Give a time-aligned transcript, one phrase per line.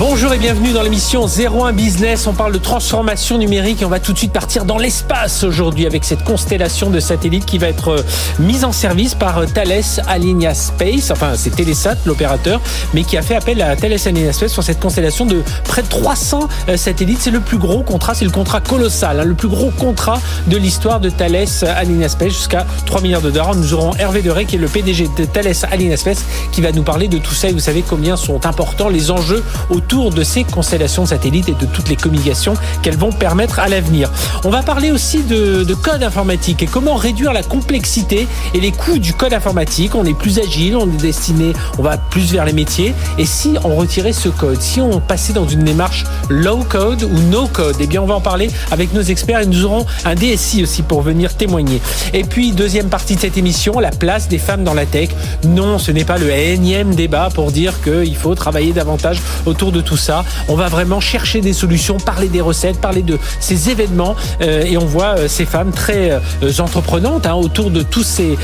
[0.00, 2.26] Bonjour et bienvenue dans l'émission 01 Business.
[2.26, 5.84] On parle de transformation numérique et on va tout de suite partir dans l'espace aujourd'hui
[5.84, 8.02] avec cette constellation de satellites qui va être euh,
[8.38, 11.10] mise en service par euh, Thales Alenia Space.
[11.10, 12.62] Enfin, c'est Telesat, l'opérateur,
[12.94, 15.88] mais qui a fait appel à Thales Alenia Space sur cette constellation de près de
[15.88, 17.18] 300 euh, satellites.
[17.20, 20.56] C'est le plus gros contrat, c'est le contrat colossal, hein, le plus gros contrat de
[20.56, 21.44] l'histoire de Thales
[21.76, 23.54] Alenia Space jusqu'à 3 milliards de dollars.
[23.54, 26.84] Nous aurons Hervé Deray qui est le PDG de Thales Alenia Space qui va nous
[26.84, 30.22] parler de tout ça et vous savez combien sont importants les enjeux autour autour de
[30.22, 34.08] ces constellations de satellites et de toutes les communications qu'elles vont permettre à l'avenir.
[34.44, 38.70] On va parler aussi de, de, code informatique et comment réduire la complexité et les
[38.70, 39.96] coûts du code informatique.
[39.96, 42.94] On est plus agile, on est destiné, on va plus vers les métiers.
[43.18, 47.18] Et si on retirait ce code, si on passait dans une démarche low code ou
[47.28, 50.14] no code, eh bien on va en parler avec nos experts et nous aurons un
[50.14, 51.82] DSI aussi pour venir témoigner.
[52.14, 55.08] Et puis deuxième partie de cette émission, la place des femmes dans la tech.
[55.44, 59.80] Non, ce n'est pas le énième débat pour dire qu'il faut travailler davantage autour de
[59.80, 60.24] tout ça.
[60.48, 64.76] On va vraiment chercher des solutions, parler des recettes, parler de ces événements euh, et
[64.76, 68.36] on voit euh, ces femmes très euh, entreprenantes hein, autour de tous ces,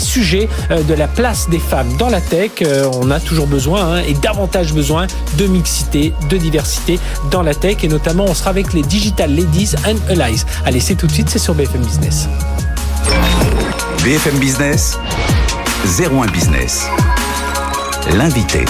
[0.00, 2.62] sujets de la place des femmes dans la tech.
[2.94, 6.98] on a toujours besoin hein, et davantage besoin de mixité, de diversité
[7.30, 10.44] dans la tech et notamment on sera avec les Digital Ladies and Allies.
[10.64, 12.28] Allez, c'est tout de suite, c'est sur BFM Business.
[14.04, 14.98] BFM Business,
[15.98, 16.86] 01 Business.
[18.16, 18.64] L'invité.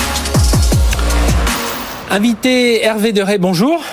[2.12, 3.84] Invité Hervé Deray, bonjour.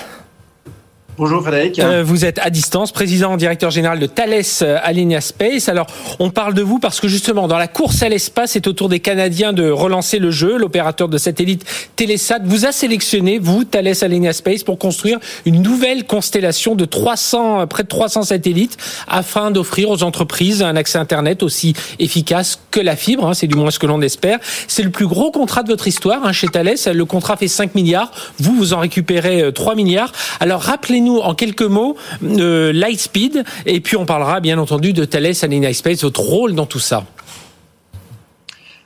[1.18, 1.80] Bonjour Frédéric.
[1.80, 5.68] Euh, vous êtes à distance, président directeur général de Thales euh, Alenia Space.
[5.68, 5.88] Alors,
[6.20, 8.88] on parle de vous parce que justement, dans la course à l'espace, c'est au tour
[8.88, 10.58] des Canadiens de relancer le jeu.
[10.58, 16.06] L'opérateur de satellite Telesat vous a sélectionné, vous, Thales Alenia Space, pour construire une nouvelle
[16.06, 21.74] constellation de 300, près de 300 satellites afin d'offrir aux entreprises un accès Internet aussi
[21.98, 23.26] efficace que la fibre.
[23.26, 24.38] Hein, c'est du moins ce que l'on espère.
[24.68, 26.76] C'est le plus gros contrat de votre histoire hein, chez Thales.
[26.94, 28.12] Le contrat fait 5 milliards.
[28.38, 30.12] Vous, vous en récupérez 3 euh, milliards.
[30.40, 35.34] Alors, rappelez-nous en quelques mots euh, Lightspeed et puis on parlera bien entendu de Thales
[35.42, 37.06] Alenia Space, votre rôle dans tout ça.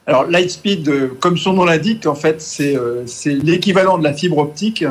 [0.08, 4.40] Alors Lightspeed, euh, comme son nom l'indique, en fait, euh, c'est l'équivalent de la fibre
[4.40, 4.84] optique,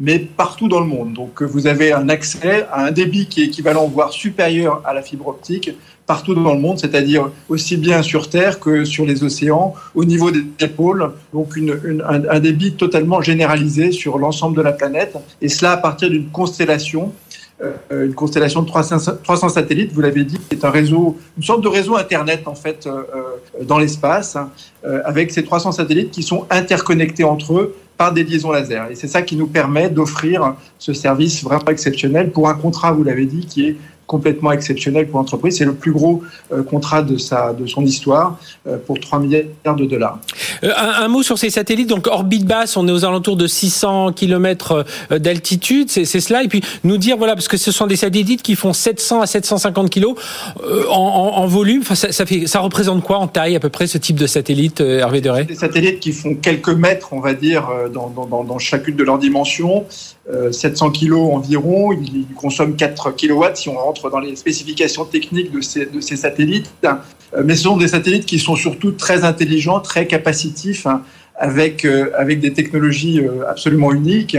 [0.00, 1.12] mais partout dans le monde.
[1.12, 5.02] Donc vous avez un accès à un débit qui est équivalent, voire supérieur à la
[5.02, 5.70] fibre optique,
[6.08, 10.30] partout dans le monde, c'est-à-dire aussi bien sur Terre que sur les océans, au niveau
[10.30, 15.76] des pôles, donc un, débit totalement généralisé sur l'ensemble de la planète, et cela à
[15.76, 17.27] partir d'une constellation, euh,
[17.90, 21.68] une constellation de 300, 300 satellites, vous l'avez dit, est un réseau, une sorte de
[21.68, 24.50] réseau Internet en fait euh, euh, dans l'espace, hein,
[25.04, 28.90] avec ces 300 satellites qui sont interconnectés entre eux par des liaisons laser.
[28.90, 33.02] Et c'est ça qui nous permet d'offrir ce service vraiment exceptionnel pour un contrat, vous
[33.02, 33.76] l'avez dit, qui est
[34.08, 35.58] complètement exceptionnel pour l'entreprise.
[35.58, 39.76] C'est le plus gros euh, contrat de, sa, de son histoire euh, pour 3 milliards
[39.76, 40.18] de dollars.
[40.64, 41.88] Euh, un, mot sur ces satellites.
[41.88, 45.90] Donc, orbite basse, on est aux alentours de 600 km d'altitude.
[45.90, 46.42] C'est cela.
[46.42, 49.26] Et puis, nous dire, voilà, parce que ce sont des satellites qui font 700 à
[49.26, 50.06] 750 kg
[50.90, 51.82] en, en, volume.
[51.82, 54.26] Enfin, ça, ça, fait, ça représente quoi en taille, à peu près, ce type de
[54.26, 58.58] satellite, Hervé Deray Des satellites qui font quelques mètres, on va dire, dans, dans, dans
[58.58, 59.84] chacune de leurs dimensions.
[60.50, 61.92] 700 kg environ.
[61.92, 66.00] Ils, ils consomment 4 kW si on rentre dans les spécifications techniques de ces, de
[66.00, 70.86] ces satellites, euh, mais ce sont des satellites qui sont surtout très intelligents, très capacitifs,
[70.86, 71.02] hein,
[71.36, 74.36] avec, euh, avec des technologies euh, absolument uniques.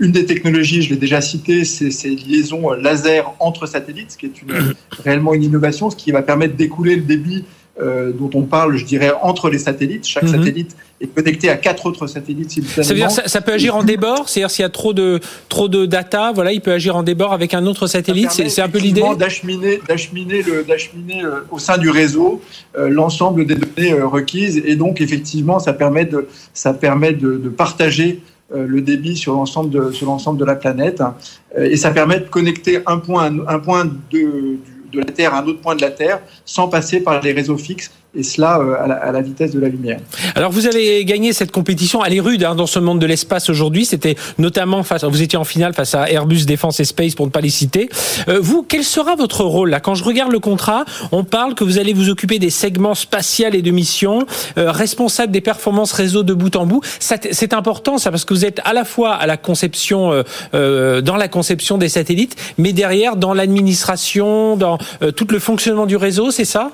[0.00, 4.26] Une des technologies, je l'ai déjà cité, c'est ces liaisons laser entre satellites, ce qui
[4.26, 4.74] est une,
[5.04, 7.44] réellement une innovation, ce qui va permettre d'écouler le débit
[7.80, 10.06] euh, dont on parle, je dirais, entre les satellites.
[10.06, 10.38] Chaque mhm.
[10.38, 12.84] satellite est connecté à quatre autres satellites simultanément.
[12.84, 15.18] Ça veut dire ça, ça peut agir en débord, c'est-à-dire s'il y a trop de
[15.48, 18.30] trop de data, voilà, il peut agir en débord avec un autre satellite?
[18.30, 19.02] C'est un peu l'idée?
[19.18, 22.40] D'acheminer, d'acheminer le, d'acheminer euh, au sein du réseau
[22.78, 27.48] euh, l'ensemble des données requises, et donc effectivement, ça permet de ça permet de, de
[27.48, 28.20] partager
[28.54, 31.02] le débit sur l'ensemble de sur l'ensemble de la planète,
[31.58, 34.58] et ça permet de connecter un point un point de
[34.94, 37.58] de la Terre à un autre point de la Terre sans passer par les réseaux
[37.58, 39.98] fixes et cela euh, à, la, vitesse de la lumière.
[40.34, 43.50] Alors vous avez gagné cette compétition, elle est rude hein, dans ce monde de l'espace
[43.50, 43.84] aujourd'hui.
[43.84, 47.30] C'était notamment face, vous étiez en finale face à Airbus Defence et Space pour ne
[47.30, 47.88] pas les citer.
[48.28, 49.80] Euh, vous, quel sera votre rôle là?
[49.80, 53.54] Quand je regarde le contrat, on parle que vous allez vous occuper des segments spatial
[53.54, 54.26] et de mission,
[54.58, 56.80] euh, responsable des performances réseau de bout en bout.
[57.00, 60.24] C'est important ça parce que vous êtes à la fois à la conception,
[60.54, 64.78] euh, dans la conception des satellites, mais derrière dans l'administration, dans
[65.16, 66.70] tout le fonctionnement du réseau, c'est ça?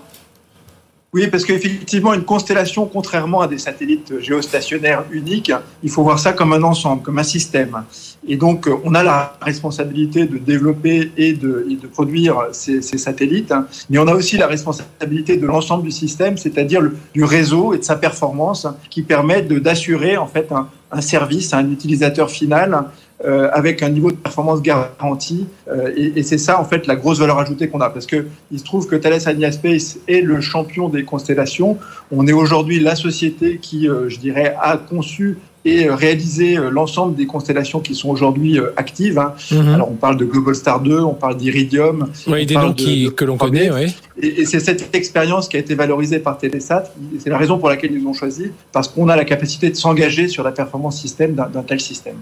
[1.12, 5.50] Oui, parce qu'effectivement, une constellation, contrairement à des satellites géostationnaires uniques,
[5.82, 7.82] il faut voir ça comme un ensemble, comme un système.
[8.28, 13.52] Et donc, on a la responsabilité de développer et de, produire ces, satellites,
[13.88, 17.84] mais on a aussi la responsabilité de l'ensemble du système, c'est-à-dire du réseau et de
[17.84, 20.48] sa performance, qui permettent d'assurer en fait
[20.92, 22.84] un service à un utilisateur final
[23.22, 25.46] euh, avec un niveau de performance garanti.
[25.68, 27.90] Euh, et, c'est ça, en fait, la grosse valeur ajoutée qu'on a.
[27.90, 31.76] Parce que il se trouve que Thales Alenia Space est le champion des constellations.
[32.10, 36.70] On est aujourd'hui la société qui, euh, je dirais, a conçu et euh, réaliser euh,
[36.70, 39.18] l'ensemble des constellations qui sont aujourd'hui euh, actives.
[39.18, 39.34] Hein.
[39.50, 39.74] Mhm.
[39.74, 42.08] Alors on parle de Global Star 2, on parle d'Iridium.
[42.26, 43.94] Oui, des noms que l'on connaît, oui.
[44.22, 46.84] Et, et c'est cette expérience qui a été valorisée par Telesat.
[47.18, 49.76] C'est la raison pour laquelle ils nous ont choisi, parce qu'on a la capacité de
[49.76, 52.16] s'engager sur la performance système d'un tel système.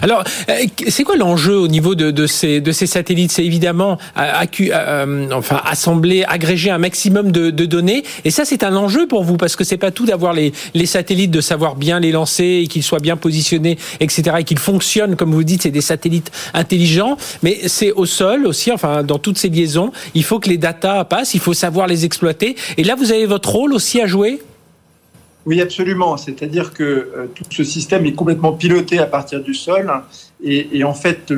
[0.00, 0.24] Alors,
[0.88, 3.32] c'est quoi l'enjeu au niveau de, de, ces, de ces satellites?
[3.32, 8.04] C'est évidemment euh, enfin, assembler, agréger un maximum de, de données.
[8.24, 10.86] Et ça, c'est un enjeu pour vous, parce que c'est pas tout d'avoir les, les
[10.86, 15.16] satellites, de savoir bien les lancer et qu'ils soient bien positionnés, etc., et qu'ils fonctionnent,
[15.16, 19.38] comme vous dites, c'est des satellites intelligents, mais c'est au sol aussi, enfin, dans toutes
[19.38, 22.56] ces liaisons, il faut que les datas passent, il faut savoir les exploiter.
[22.76, 24.40] Et là, vous avez votre rôle aussi à jouer?
[25.44, 26.16] Oui, absolument.
[26.16, 29.92] C'est-à-dire que euh, tout ce système est complètement piloté à partir du sol.
[30.44, 31.32] Et, en fait,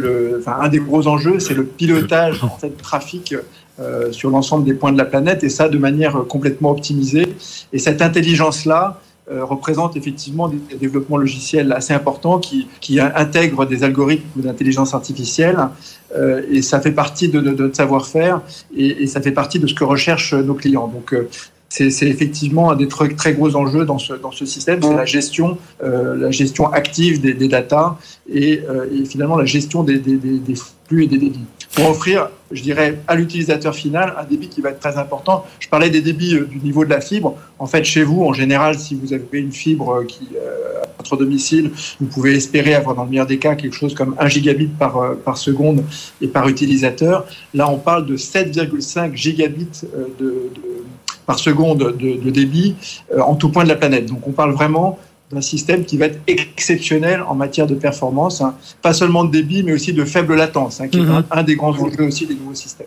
[0.46, 3.35] un des gros enjeux, c'est le pilotage en fait, trafic
[3.79, 7.26] euh, sur l'ensemble des points de la planète, et ça de manière complètement optimisée.
[7.73, 13.82] Et cette intelligence-là, euh, représente effectivement des, développements logiciels assez importants qui, qui intègrent des
[13.82, 15.69] algorithmes d'intelligence artificielle
[16.17, 18.41] euh, et ça fait partie de, de, savoir-faire
[18.76, 20.87] et, et, ça fait partie de ce que recherchent nos clients.
[20.87, 21.29] Donc euh,
[21.69, 25.05] c'est effectivement un des très, très, gros enjeux dans ce, dans ce système, c'est la
[25.05, 27.97] gestion, euh, la gestion active des, des datas
[28.33, 30.55] et, euh, et, finalement la gestion des, des, des,
[30.87, 31.45] flux et des débits.
[31.75, 35.45] Pour offrir, je dirais, à l'utilisateur final un débit qui va être très important.
[35.59, 37.37] Je parlais des débits euh, du niveau de la fibre.
[37.59, 41.73] En fait, chez vous, en général, si vous avez une fibre qui à votre domicile,
[42.01, 45.17] vous pouvez espérer avoir dans le meilleur des cas quelque chose comme 1 gigabit par,
[45.25, 45.83] par seconde
[46.21, 47.27] et par utilisateur.
[47.53, 49.83] Là, on parle de 7,5 gigabits
[50.19, 50.85] de, de
[51.26, 52.75] par seconde de, débit
[53.12, 54.06] euh, en tout point de la planète.
[54.06, 54.99] Donc on parle vraiment
[55.32, 58.55] d'un système qui va être exceptionnel en matière de performance, hein.
[58.82, 61.56] pas seulement de débit, mais aussi de faible latence, hein, qui est un, un, des
[61.56, 62.87] grands enjeux aussi des nouveaux systèmes.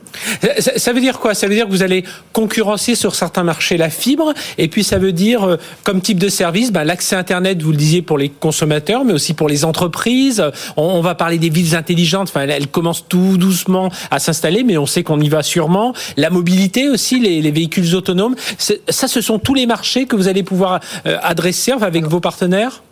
[0.60, 1.34] Ça, ça, veut dire quoi?
[1.34, 2.04] Ça veut dire que vous allez
[2.34, 6.30] concurrencer sur certains marchés la fibre, et puis ça veut dire, euh, comme type de
[6.30, 10.44] service, bah, l'accès Internet, vous le disiez, pour les consommateurs, mais aussi pour les entreprises.
[10.78, 14.78] On, on va parler des villes intelligentes, enfin, elles, commencent tout doucement à s'installer, mais
[14.78, 15.94] on sait qu'on y va sûrement.
[16.18, 20.28] La mobilité aussi, les, les véhicules autonomes, ça, ce sont tous les marchés que vous
[20.28, 22.84] allez pouvoir euh, adresser enfin, avec vos partenaires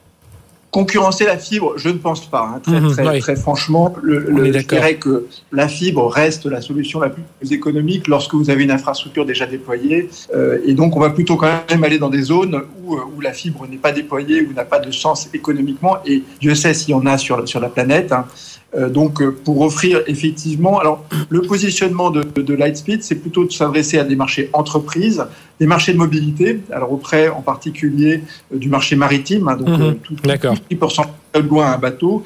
[0.72, 2.44] Concurrencer la fibre, je ne pense pas.
[2.50, 3.20] Hein, très, mmh, très, oui.
[3.20, 8.10] très, franchement, le, le, je dirais que la fibre reste la solution la plus économique
[8.10, 10.10] lorsque vous avez une infrastructure déjà déployée.
[10.34, 13.32] Euh, et donc, on va plutôt quand même aller dans des zones où, où la
[13.32, 15.98] fibre n'est pas déployée, où n'a pas de sens économiquement.
[16.06, 18.12] Et Dieu sait s'il y en a sur, sur la planète.
[18.12, 18.26] Hein.
[18.75, 24.00] Euh, donc, pour offrir effectivement, alors le positionnement de, de Lightspeed, c'est plutôt de s'adresser
[24.00, 25.25] à des marchés entreprises,
[25.60, 28.24] des marchés de mobilité, alors auprès en particulier
[28.54, 31.06] euh, du marché maritime, hein, donc mmh, tout, tout, 10%
[31.42, 32.24] loin un bateau,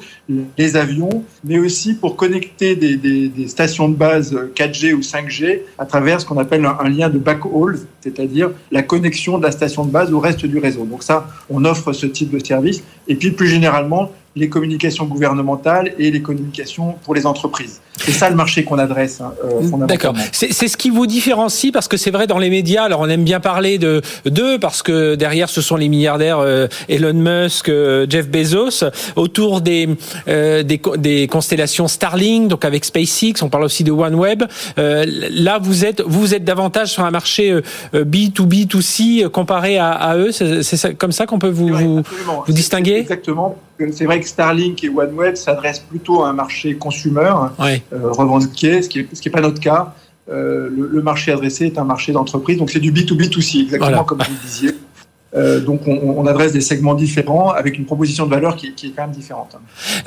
[0.56, 5.62] les avions, mais aussi pour connecter des, des, des, stations de base 4G ou 5G
[5.78, 9.50] à travers ce qu'on appelle un, un, lien de backhaul, c'est-à-dire la connexion de la
[9.50, 10.84] station de base au reste du réseau.
[10.84, 12.82] Donc ça, on offre ce type de service.
[13.08, 17.80] Et puis plus généralement, les communications gouvernementales et les communications pour les entreprises.
[17.96, 20.14] C'est ça le marché qu'on adresse hein, euh, D'accord.
[20.32, 22.84] C'est ce qui vous différencie parce que c'est vrai dans les médias.
[22.84, 26.68] Alors on aime bien parler de d'eux parce que derrière ce sont les milliardaires euh,
[26.88, 28.84] Elon Musk, euh, Jeff Bezos
[29.16, 29.88] autour des,
[30.28, 33.42] euh, des, des constellations Starlink, donc avec SpaceX.
[33.42, 34.44] On parle aussi de OneWeb.
[34.78, 37.52] Euh, là vous êtes vous êtes davantage sur un marché
[37.92, 40.30] B2B 2C comparé à, à eux.
[40.30, 42.02] C'est comme ça qu'on peut vous oui, vous,
[42.46, 42.98] vous distinguer?
[42.98, 43.56] Exactement
[43.92, 47.82] c'est vrai que Starlink et OneWeb s'adressent plutôt à un marché consumer, oui.
[47.92, 49.94] euh, revendiqué, ce qui n'est est pas notre cas.
[50.30, 54.04] Euh, le, le, marché adressé est un marché d'entreprise, donc c'est du B2B2C, exactement voilà.
[54.04, 54.70] comme vous le disiez.
[55.36, 58.88] Euh, donc on, on, adresse des segments différents avec une proposition de valeur qui, qui
[58.88, 59.56] est quand même différente.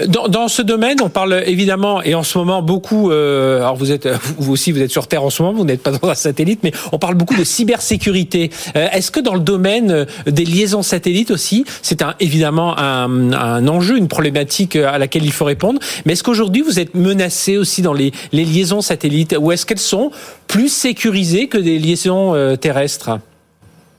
[0.08, 3.10] Dans, dans, ce domaine, on parle évidemment et en ce moment beaucoup.
[3.10, 5.82] Euh, alors vous êtes vous aussi vous êtes sur Terre en ce moment, vous n'êtes
[5.82, 8.52] pas dans un satellite, mais on parle beaucoup de cybersécurité.
[8.76, 13.68] Euh, Est-ce que dans le domaine des liaisons satellites aussi, c'est un, évidemment un, un,
[13.70, 15.80] enjeu, une problématique à laquelle il faut répondre.
[16.06, 19.80] Mais est-ce qu'aujourd'hui vous êtes menacé aussi dans les, les liaisons satellites ou est-ce qu'elles
[19.80, 20.12] sont
[20.48, 23.20] plus sécurisées que des liaisons euh, terrestres?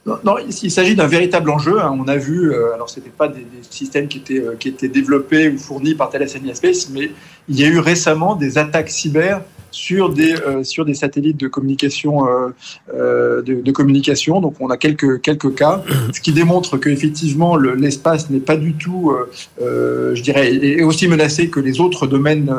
[0.07, 1.81] Non, il s'agit d'un véritable enjeu.
[1.81, 1.97] Hein.
[1.99, 5.49] On a vu, euh, alors ce n'était pas des, systèmes qui étaient, qui étaient développés
[5.49, 7.11] ou fournis par Thales Space, mais
[7.49, 9.41] il y a eu récemment des attaques cyber
[9.75, 12.49] sur des euh, sur des satellites de communication euh,
[12.95, 14.41] euh, de, de, communication.
[14.41, 15.83] Donc on a quelques quelques cas,
[16.13, 19.13] ce qui démontre qu'effectivement l'espace n'est pas du tout,
[19.61, 22.55] je dirais, est aussi menacé que les autres domaines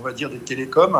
[0.00, 0.96] on va dire, des télécoms.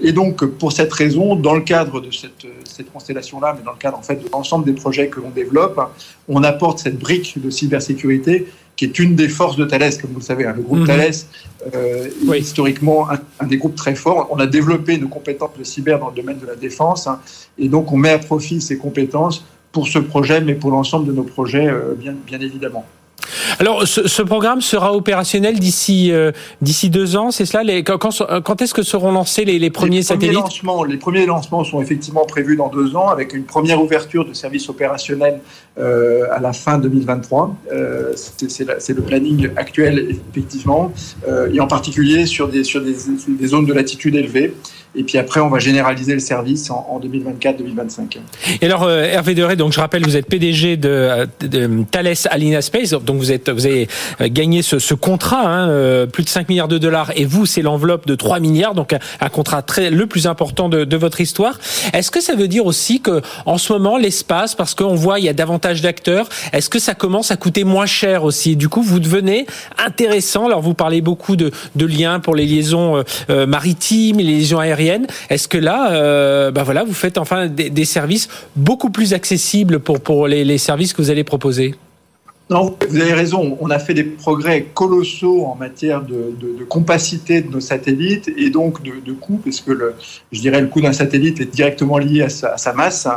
[0.00, 3.78] et donc, pour cette raison, dans le cadre de cette, cette constellation-là, mais dans le
[3.78, 5.80] cadre en fait de l'ensemble des projets que l'on développe,
[6.28, 8.46] on apporte cette brique de cybersécurité
[8.76, 10.44] qui est une des forces de Thales, comme vous le savez.
[10.44, 10.52] Hein.
[10.54, 10.86] Le groupe mhm.
[10.86, 11.14] Thales
[11.74, 14.28] euh, est historiquement un, des groupes très forts.
[14.30, 17.20] On a développé nos compétences de cyber dans le domaine de la défense, hein,
[17.58, 21.12] et donc on met à profit ces compétences pour ce projet, mais pour l'ensemble de
[21.12, 22.84] nos projets, euh, bien, bien évidemment.
[23.58, 27.62] Alors, ce, programme sera opérationnel d'ici euh, d'ici deux ans, c'est cela?
[27.62, 30.34] Les, quand, quand, est-ce que seront lancés les, les premiers, satellites?
[30.34, 34.32] lancements, Les premiers lancements sont effectivement prévus dans deux ans, avec une première ouverture de
[34.32, 35.40] service opérationnel
[35.78, 37.54] euh, à la fin 2023.
[37.72, 40.92] Euh, c'est le planning actuel, effectivement,
[41.28, 42.94] euh, et en particulier sur des, sur des,
[43.28, 44.54] des zones de latitude élevée.
[44.96, 48.18] Et puis après, on va généraliser le service en, 2024-2025.
[48.62, 52.62] Et alors, euh, Hervé Deré, donc je rappelle, vous êtes PDG de, de Thales Alina
[52.62, 53.88] Space, donc vous êtes, vous avez
[54.22, 57.44] euh, gagné ce, ce contrat, hein, euh, plus de 5 milliards de dollars, et vous,
[57.44, 61.20] c'est l'enveloppe de 3 milliards, donc un, contrat très le plus important de, de votre
[61.20, 61.58] histoire.
[61.92, 65.26] Est-ce que ça veut dire aussi que en ce moment, l'espace, parce qu'on voit il
[65.26, 68.56] y a davantage d'acteurs, est-ce que ça commence à coûter moins cher aussi?
[68.56, 70.46] Du coup, vous devenez intéressant.
[70.46, 74.85] Alors, vous parlez beaucoup de, de liens pour les liaisons maritimes, les liaisons aériennes
[75.30, 80.26] est-ce que là, bah voilà, vous faites enfin des, services beaucoup plus accessibles pour, pour
[80.26, 81.74] les, services que vous allez proposer?
[82.48, 83.58] Non, vous avez raison.
[83.60, 88.82] On a fait des progrès colossaux en matière de, compacité de nos satellites et donc
[88.82, 89.94] de, de coût, parce que le,
[90.30, 93.08] je dirais le coût d'un satellite est directement lié à sa, masse,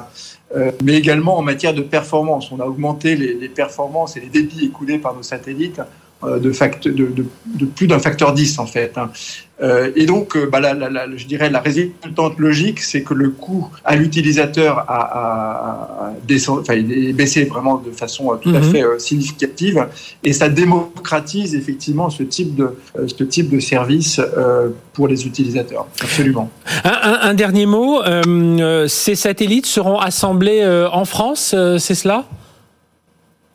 [0.56, 2.52] euh, mais également en matière de performance.
[2.52, 5.82] On a augmenté les performances et les débits écoulés par nos satellites
[6.22, 6.52] euh, de,
[6.90, 8.92] de, de, plus d'un facteur 10 en fait.
[8.98, 9.10] Hein.
[9.62, 13.30] Euh, et donc, euh, bah, la, la, je dirais la résultante logique, c'est que le
[13.30, 18.64] coût à l'utilisateur a, est baissé vraiment de façon tout à mhm.
[18.64, 19.88] fait significative,
[20.22, 22.76] et ça démocratise effectivement ce type de
[23.08, 24.20] ce type de service
[24.92, 25.88] pour les utilisateurs.
[26.02, 26.50] Absolument.
[26.84, 28.02] Un, un dernier mot,
[28.88, 32.26] ces satellites seront assemblés en France, c'est cela?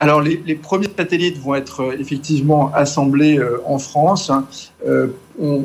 [0.01, 4.31] Alors, les, premiers satellites vont être euh, effectivement assemblés euh, en France.
[5.43, 5.59] Euh,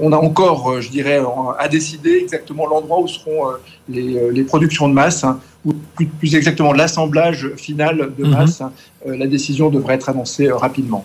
[0.00, 1.20] on, a encore, je dirais,
[1.58, 3.42] à décider exactement l'endroit où seront
[3.88, 8.30] les, productions de masse, hein, ou plus, exactement l'assemblage final de mhm.
[8.30, 8.60] masse.
[8.60, 8.72] Hein.
[9.04, 11.04] la décision devrait être annoncée rapidement.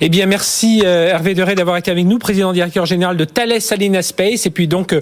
[0.00, 4.02] Eh bien, merci Hervé Deré d'avoir été avec nous, président directeur général de Thales Alenia
[4.02, 4.94] Space, et puis donc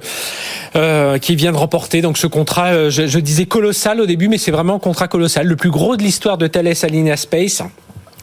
[1.20, 2.90] qui vient de remporter donc ce contrat.
[2.90, 6.02] Je, disais colossal au début, mais c'est vraiment un contrat colossal, le plus gros de
[6.02, 7.62] l'histoire de Thales Alenia Space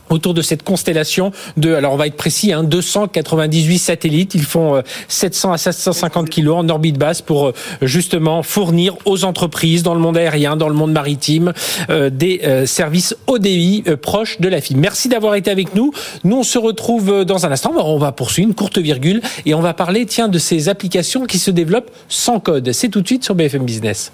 [0.10, 4.36] autour de cette constellation de, alors on va être précis, hein, 298 satellites.
[4.36, 9.24] Ils font 700 euh, à 750 kilos en orbite basse pour euh, justement fournir aux
[9.26, 11.54] entreprises dans le monde aérien, dans le monde maritime,
[11.90, 14.80] euh, des services haut débit proches de la fibre.
[14.80, 15.92] Merci d'avoir été avec nous.
[16.24, 17.74] Nous, on se retrouve dans un instant.
[17.78, 21.40] On va poursuivre une courte virgule et on va parler, tiens, de ces applications qui
[21.40, 22.72] se développent sans code.
[22.72, 24.12] C'est tout de suite sur BFM Business.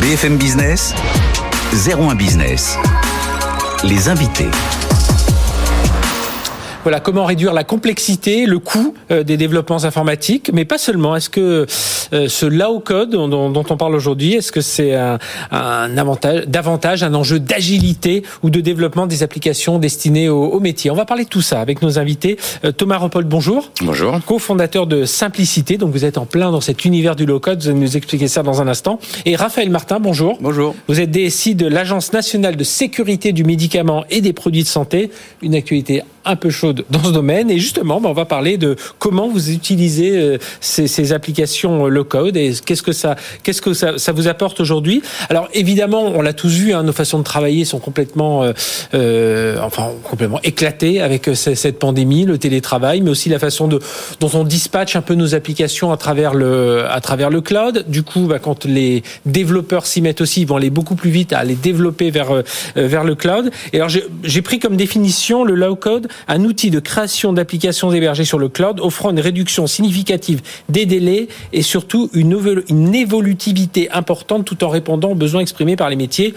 [0.00, 0.94] BFM Business,
[1.72, 2.76] 01 Business
[3.84, 4.48] les invités.
[6.82, 11.16] Voilà, comment réduire la complexité, le coût euh, des développements informatiques, mais pas seulement.
[11.16, 11.66] Est-ce que
[12.12, 15.18] ce low code dont, dont, on parle aujourd'hui, est-ce que c'est un,
[15.50, 20.90] un, avantage, davantage un enjeu d'agilité ou de développement des applications destinées aux, aux, métiers
[20.90, 22.38] On va parler de tout ça avec nos invités.
[22.64, 23.70] Euh, Thomas Repold, bonjour.
[23.82, 24.18] Bonjour.
[24.26, 27.62] Co-fondateur de Simplicité, donc vous êtes en plein dans cet univers du low code.
[27.62, 28.98] Vous allez nous expliquer ça dans un instant.
[29.24, 30.38] Et Raphaël Martin, bonjour.
[30.40, 30.74] Bonjour.
[30.88, 35.10] Vous êtes DSI de l'Agence nationale de sécurité du médicament et des produits de santé,
[35.42, 37.50] une actualité un peu chaude dans ce domaine.
[37.50, 41.88] Et justement, ben, on va parler de comment vous utilisez euh, ces, ces applications euh,
[41.88, 45.02] low code et qu'est-ce que ça, qu'est-ce que ça, ça vous apporte aujourd'hui.
[45.28, 48.52] Alors évidemment, on l'a tous vu, hein, nos façons de travailler sont complètement, euh,
[48.94, 53.78] euh enfin complètement éclatées avec cette pandémie, le télétravail, mais aussi la façon de,
[54.20, 57.84] dont on dispatche un peu nos applications à travers le, à travers le cloud.
[57.88, 61.32] Du coup, ben, quand les développeurs s'y mettent aussi, ils vont aller beaucoup plus vite
[61.32, 62.42] à les développer vers
[62.76, 63.50] vers le cloud.
[63.72, 68.24] Et alors j'ai pris comme définition le low code un outil de création d'applications hébergées
[68.24, 72.30] sur le cloud offrant une réduction significative des délais et surtout une,
[72.94, 76.34] évolutivité importante tout en répondant aux besoins exprimés par les métiers.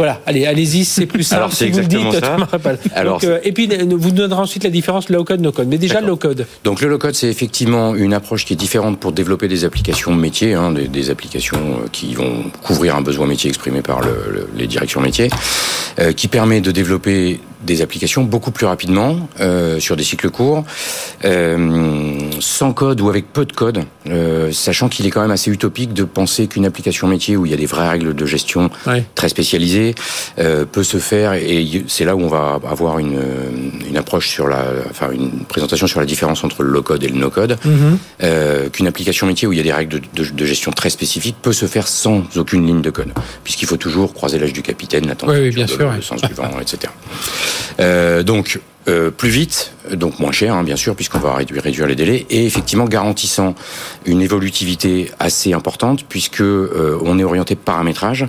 [0.00, 1.42] Voilà, allez, allez-y, c'est plus simple.
[1.42, 2.36] Alors, c'est si vous le dites, ça.
[2.38, 5.68] tu Alors, Donc, euh, et puis, vous donnerez ensuite la différence low code, no code.
[5.68, 6.46] Mais déjà, le low code.
[6.64, 10.54] Donc le low-code, c'est effectivement une approche qui est différente pour développer des applications métiers,
[10.54, 14.48] hein, des, des applications euh, qui vont couvrir un besoin métier exprimé par le- le-
[14.56, 15.28] les directions métiers,
[15.98, 20.64] euh, qui permet de développer des applications beaucoup plus rapidement euh, sur des cycles courts,
[22.40, 23.80] sans code ou avec peu de code,
[24.52, 27.54] sachant qu'il est quand même assez utopique de penser qu'une application métier où il y
[27.54, 29.04] a des vraies règles de gestion Ouais.
[29.14, 29.89] très spécialisées
[30.38, 33.20] euh, peut se faire et c'est là où on va avoir une,
[33.88, 37.08] une approche sur la, enfin une présentation sur la différence entre le low code et
[37.08, 37.98] le no code, Mhm.
[38.22, 40.90] euh, qu'une application métier où il y a des règles de, de- de gestion très
[40.90, 43.12] spécifiques peut se faire sans aucune ligne de code,
[43.44, 45.88] puisqu'il faut toujours croiser l'âge du capitaine, la température, Oui, oui, bien de sûr, l'eau,
[45.90, 45.96] ouais.
[45.96, 46.92] le sens du vent, etc.
[47.80, 51.94] Euh, donc euh, plus vite, donc moins cher, hein, bien sûr, puisqu'on va réduire, les
[51.94, 53.54] délais, et effectivement garantissant
[54.06, 58.26] une évolutivité assez importante, puisque euh, on est orienté paramétrage,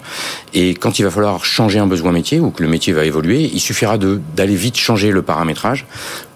[0.54, 3.50] et quand il va falloir changer un besoin métier ou que le métier va évoluer,
[3.54, 5.86] il suffira d'aller vite changer le paramétrage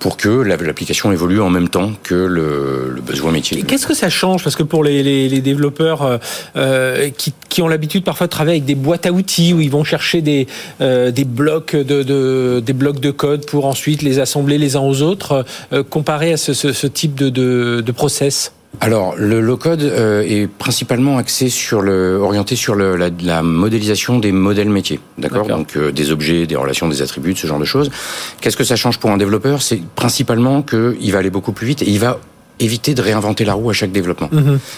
[0.05, 3.63] pour que la- l'application évolue en même temps que le, besoin métier.
[3.63, 4.43] Qu'est-ce que ça change?
[4.43, 6.17] Parce que pour les, développeurs euh,
[6.55, 7.09] euh,
[7.49, 10.21] qui, ont l'habitude parfois de travailler avec des boîtes à outils où ils vont chercher
[10.21, 10.45] des,
[10.79, 15.43] euh, blocs de, code pour ensuite les assembler les uns aux autres,
[15.73, 18.51] euh, comparé à ce type de, de, de process?
[18.81, 24.19] Alors, le low-code euh, est principalement axé sur le, orienté sur le, la, la modélisation
[24.19, 25.43] des modèles métiers, d'accord?
[25.43, 25.57] D'accord.
[25.57, 27.89] Donc euh, des objets, des relations, des attributs, ce genre de choses.
[28.41, 29.61] Qu'est-ce que ça change pour un développeur?
[29.61, 32.19] C'est principalement qu'il va aller beaucoup plus vite et il va
[32.59, 34.29] éviter de réinventer la roue à chaque développement.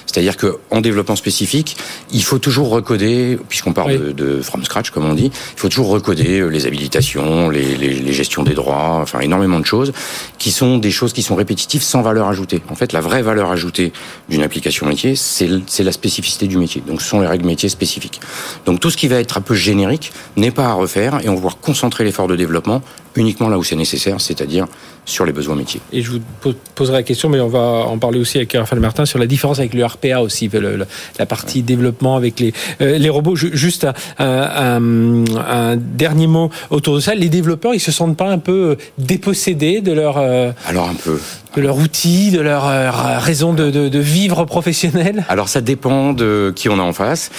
[0.05, 1.77] C'est-à-dire que en développement spécifique,
[2.11, 3.97] il faut toujours recoder, puisqu'on parle Oui.
[3.99, 7.75] de, de from scratch comme on dit, il faut toujours recoder euh, les habilitations, les,
[7.75, 9.91] les, les gestions des droits, enfin énormément de choses
[10.39, 12.61] qui sont des choses qui sont répétitives sans valeur ajoutée.
[12.69, 13.93] En fait, la vraie valeur ajoutée
[14.29, 16.81] d'une application métier, c'est la spécificité du métier.
[16.85, 18.19] Donc, ce sont les règles métiers spécifiques.
[18.65, 21.33] Donc, tout ce qui va être un peu générique n'est pas à refaire et on
[21.33, 22.81] va pouvoir concentrer l'effort de développement
[23.17, 24.65] uniquement là où c'est nécessaire, c'est-à-dire
[25.05, 25.79] sur les besoins métiers.
[25.93, 28.81] Et je vous po- poserai la question, mais on va en parler aussi avec Raphaël
[28.81, 30.85] Martin sur la différence avec le RPA aussi, le- le-
[31.17, 33.35] la partie développement avec les, euh, les robots.
[33.35, 37.15] Ju- Juste un, un- un- un dernier mot autour de ça.
[37.15, 40.93] Les développeurs, ils se sentent pas un peu euh, dépossédés de leur, euh, Alors, un
[40.95, 41.19] peu.
[41.55, 45.25] de leur outil, de leur euh, raison de, de- de vivre professionnel?
[45.29, 47.31] Alors ça dépend de qui on a en face,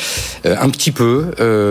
[0.45, 1.27] un petit peu,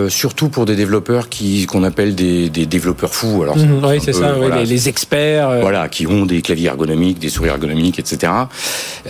[0.09, 3.41] surtout pour des développeurs qui qu'on appelle des, des développeurs fous.
[3.43, 5.49] Alors oui, c'est peu, ça, oui, les, les experts.
[5.49, 8.31] euh, voilà, qui ont des claviers ergonomiques, des souris ergonomiques, etc.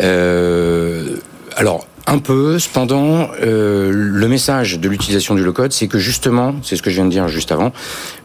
[0.02, 1.18] Euh,
[1.56, 2.58] alors, un peu.
[2.58, 6.96] Cependant, euh, le message de l'utilisation du low-code, c'est que justement, c'est ce que je
[6.96, 7.74] viens de dire juste avant,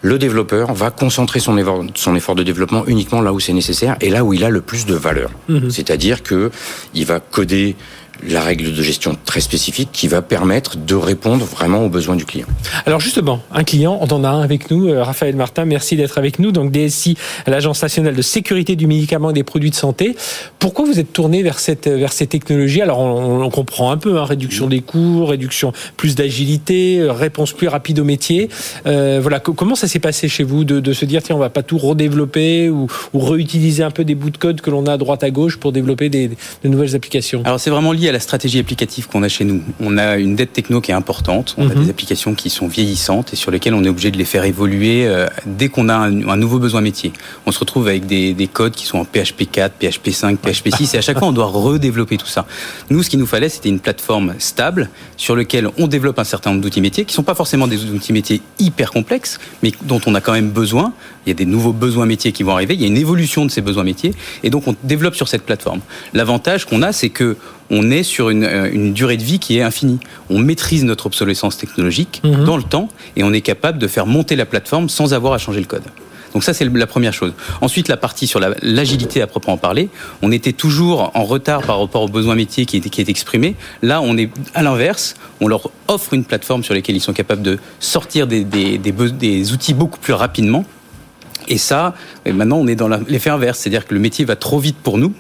[0.01, 3.97] le développeur va concentrer son effort, son effort de développement uniquement là où c'est nécessaire
[4.01, 5.31] et là où il a le plus de valeur.
[5.49, 5.71] Mhm.
[5.71, 6.51] C'est-à-dire que
[6.95, 7.77] il va coder
[8.29, 12.25] la règle de gestion très spécifique qui va permettre de répondre vraiment aux besoins du
[12.25, 12.47] client.
[12.87, 16.19] Alors justement, un client, on en a un avec nous, euh, Raphaël Martin, merci d'être
[16.19, 20.17] avec nous, donc DSI l'Agence nationale de sécurité du médicament et des produits de santé.
[20.59, 24.19] Pourquoi vous êtes tourné vers cette vers ces technologies Alors on, on comprend un peu,
[24.19, 28.49] hein, réduction des coûts, réduction plus d'agilité, euh, réponse plus rapide au métier.
[28.87, 31.41] Euh, voilà, co- comment ça s'est passé chez vous de, de se dire tiens on
[31.41, 34.87] va pas tout redévelopper ou, ou réutiliser un peu des bouts de code que l'on
[34.87, 37.43] a à droite à gauche pour développer des, de nouvelles applications?
[37.45, 39.63] Alors c'est vraiment lié à la stratégie applicative qu'on a chez nous.
[39.81, 41.85] On a une dette techno qui est importante, on a Mhm.
[41.85, 45.07] des applications qui sont vieillissantes et sur lesquelles on est obligé de les faire évoluer
[45.07, 47.13] euh, dès qu'on a un, un nouveau besoin métier.
[47.47, 50.69] On se retrouve avec des, des codes qui sont en PHP 4, PHP 5, PHP
[50.77, 52.47] 6 et à chaque fois on doit redévelopper tout ça.
[52.91, 56.51] Nous ce qu'il nous fallait c'était une plateforme stable sur laquelle on développe un certain
[56.51, 60.15] nombre d'outils métiers qui sont pas forcément des outils métiers hyper complexes mais dont on
[60.15, 60.93] a quand même besoin.
[61.27, 63.47] Il y a des nouveaux besoins métiers qui vont arriver, il y a une évolution
[63.47, 65.81] de ces besoins métiers et donc on développe sur cette plateforme.
[66.13, 67.37] L'avantage qu'on a c'est que
[67.73, 69.99] on est sur une, euh, une durée de vie qui est infinie.
[70.31, 72.45] On maîtrise notre obsolescence technologique Mhm.
[72.45, 75.39] dans le temps et on est capable de faire monter la plateforme sans avoir à
[75.39, 75.83] changer le code.
[76.35, 77.33] Donc ça, c'est la première chose.
[77.61, 79.91] Ensuite, la partie sur la- l'agilité à proprement parler,
[80.23, 83.55] on était toujours en retard par rapport aux besoins métiers qui étaient, qui étaient exprimés.
[83.83, 85.15] Là, on est à l'inverse.
[85.43, 88.93] On leur offre une plateforme sur laquelle ils sont capables de sortir des, des, des,
[88.93, 90.65] be- des outils beaucoup plus rapidement.
[91.49, 93.59] Et ça, et maintenant, on est dans l'effet inverse.
[93.59, 95.13] C'est-à-dire que le métier va trop vite pour nous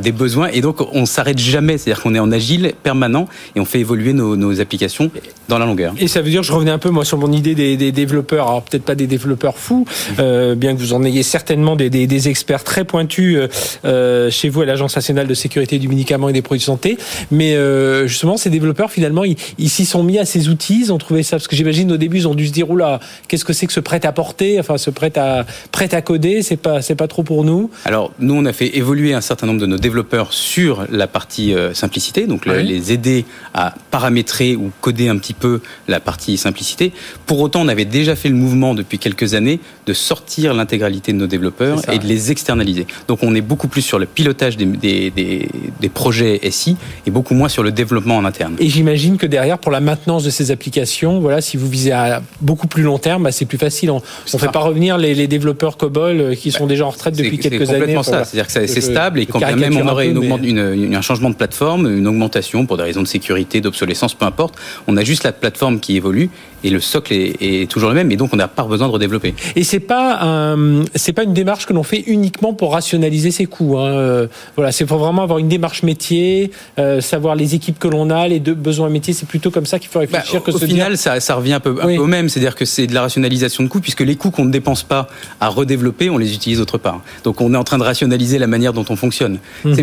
[0.00, 0.48] des besoins.
[0.52, 4.12] Et donc on s'arrête jamais, c'est-à-dire qu'on est en agile permanent et on fait évoluer
[4.12, 5.10] nos, nos applications
[5.48, 5.94] dans la longueur.
[5.98, 8.46] Et ça veut dire, je revenais un peu moi sur mon idée des, des développeurs,
[8.48, 9.86] alors peut-être pas des développeurs fous,
[10.18, 13.48] euh, bien que vous en ayez certainement des, des, des experts très pointus euh,
[13.84, 16.96] euh, chez vous à l'Agence nationale de sécurité du médicament et des produits de santé,
[17.30, 20.92] mais euh, justement ces développeurs finalement ils ils s'y sont mis à ces outils, ils
[20.92, 23.44] ont trouvé ça parce que j'imagine au début ils ont dû se dire oula qu'est-ce
[23.44, 26.56] que c'est que ce prêt à porter, enfin ce prêt à prêt à coder, c'est
[26.56, 27.70] pas c'est pas trop pour nous.
[27.84, 31.54] Alors nous on a fait évoluer un certain nombre de nos développeurs sur la partie
[31.54, 36.92] euh, simplicité, donc les aider à paramétrer ou coder un petit peu la partie simplicité.
[37.26, 41.18] Pour autant, on avait déjà fait le mouvement depuis quelques années de sortir l'intégralité de
[41.18, 42.86] nos développeurs et de les externaliser.
[43.08, 45.48] Donc on est beaucoup plus sur le pilotage des, des, des,
[45.80, 48.56] des projets SI et beaucoup moins sur le développement en interne.
[48.58, 52.22] Et j'imagine que derrière, pour la maintenance de ces applications, voilà, si vous visez à
[52.40, 53.90] beaucoup plus long terme, bah, c'est plus facile.
[53.90, 56.90] On ne fait pas revenir les, les développeurs COBOL euh, qui sont bah, déjà en
[56.90, 57.66] retraite depuis quelques années.
[57.66, 58.24] C'est complètement ça.
[58.24, 62.06] C'est-à-dire que c'est stable et quand même on aurait une, un changement de plateforme, une
[62.06, 64.54] augmentation pour des raisons de sécurité, d'obsolescence, peu importe,
[64.86, 66.30] on a juste la plateforme qui évolue
[66.64, 69.34] et le socle est, toujours le même et donc on n'a pas besoin de redévelopper.
[69.56, 70.56] Et c'est pas
[70.94, 73.78] c'est pas une démarche que l'on fait uniquement pour rationaliser ses coûts.
[73.78, 73.92] Hein.
[73.92, 78.10] Euh, voilà, c'est pour vraiment avoir une démarche métier, euh, savoir les équipes que l'on
[78.10, 79.14] a, les deux besoins métiers.
[79.14, 81.60] C'est plutôt comme ça qu'il faut réfléchir bah, que au final, ça, ça, revient un
[81.60, 84.44] peu, au même, c'est-à-dire que c'est de la rationalisation de coûts puisque les coûts qu'on
[84.44, 85.08] ne dépense pas
[85.40, 87.00] à redévelopper, on les utilise autre part.
[87.24, 89.38] Donc on est en train de rationaliser la manière dont on fonctionne.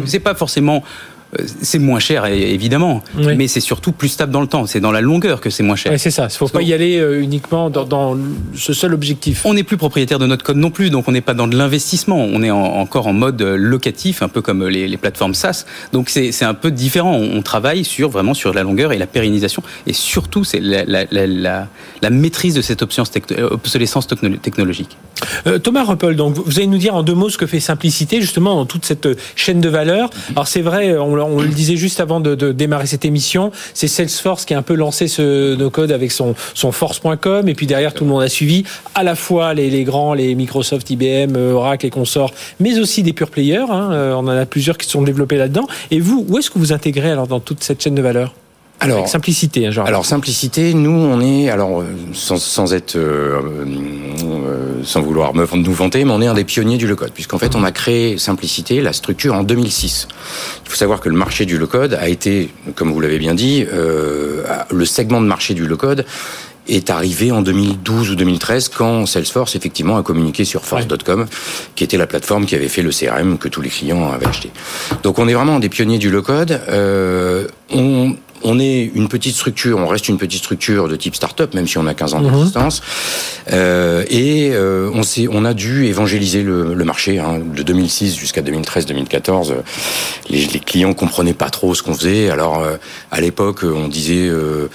[0.06, 0.84] C'est pas forcément
[1.62, 4.66] c'est moins cher évidemment, mais c'est surtout plus stable dans le temps.
[4.66, 5.98] C'est dans la longueur que c'est moins cher.
[6.00, 6.28] c'est ça.
[6.30, 8.18] Il faut pas y aller euh, uniquement dans,
[8.56, 9.46] ce seul objectif.
[9.46, 11.56] On n'est plus propriétaire de notre code non plus, donc on n'est pas dans de
[11.56, 12.18] l'investissement.
[12.18, 15.66] On est encore en mode euh, locatif, un peu comme les, plateformes SaaS.
[15.94, 17.14] Donc c'est un peu différent.
[17.16, 22.10] On, travaille sur vraiment sur la longueur et la pérennisation, et surtout c'est la, la,
[22.10, 24.08] maîtrise de cette obsolescence
[24.42, 24.98] technologique.
[25.64, 28.56] Thomas Ruppel, donc vous allez nous dire en deux mots ce que fait Simplicité justement
[28.56, 30.10] dans toute cette chaîne de valeur.
[30.32, 34.46] Alors c'est vrai, on on, le disait juste avant de, démarrer cette émission, c'est Salesforce
[34.46, 38.04] qui a un peu lancé ce no-code avec son, son force.com et puis derrière tout
[38.04, 38.64] le monde a suivi
[38.96, 43.30] à la fois les, grands, les Microsoft, IBM, Oracle et consorts, mais aussi des pure
[43.30, 43.66] players.
[43.70, 43.92] Hein.
[43.92, 45.68] Euh, on en a plusieurs qui sont développés là-dedans.
[45.92, 48.34] Et vous, où est-ce que vous intégrez alors dans toute cette chaîne de valeur?
[48.82, 49.86] Alors, Avec simplicité, hein, genre.
[49.86, 53.42] Alors simplicité, nous on est alors euh, sans, sans être euh,
[54.24, 57.38] euh, sans vouloir me, nous vanter, mais on est un des pionniers du low-code puisqu'en
[57.38, 60.08] fait on a créé simplicité, la structure en 2006.
[60.66, 63.66] Il faut savoir que le marché du low-code a été, comme vous l'avez bien dit,
[63.72, 66.06] euh, le segment de marché du low-code
[66.70, 71.26] est arrivé en 2012 ou 2013 quand Salesforce effectivement a communiqué sur Force.com,
[71.76, 74.52] qui était la plateforme qui avait fait le CRM que tous les clients avaient acheté.
[75.04, 76.62] Donc on est vraiment des pionniers du low-code.
[76.70, 81.54] Euh, on on est une petite structure, on reste une petite structure de type start-up,
[81.54, 82.82] même si on a 15 ans d'existence.
[83.52, 87.20] Euh, et euh, on, on a dû évangéliser le, le marché.
[87.20, 87.40] Hein.
[87.40, 89.54] De 2006 jusqu'à 2013-2014,
[90.30, 92.30] les, les, clients comprenaient pas trop ce qu'on faisait.
[92.30, 92.76] Alors, euh,
[93.12, 94.68] à l'époque, on disait euh,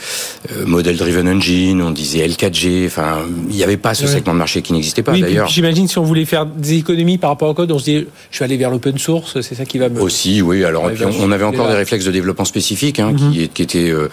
[0.52, 2.86] euh, Model Driven Engine, on disait L4G.
[2.86, 5.48] Enfin, il n'y avait pas ce segment de marché qui n'existait pas, d'ailleurs.
[5.48, 8.38] J'imagine si on voulait faire des économies par rapport au code, on se dit, je
[8.38, 10.00] vais aller vers l'open source, c'est ça qui va me...
[10.00, 10.64] Aussi, oui.
[10.64, 14.08] Alors, on, avait encore des réflexes de développement spécifiques hein, mhm qui étaient euh,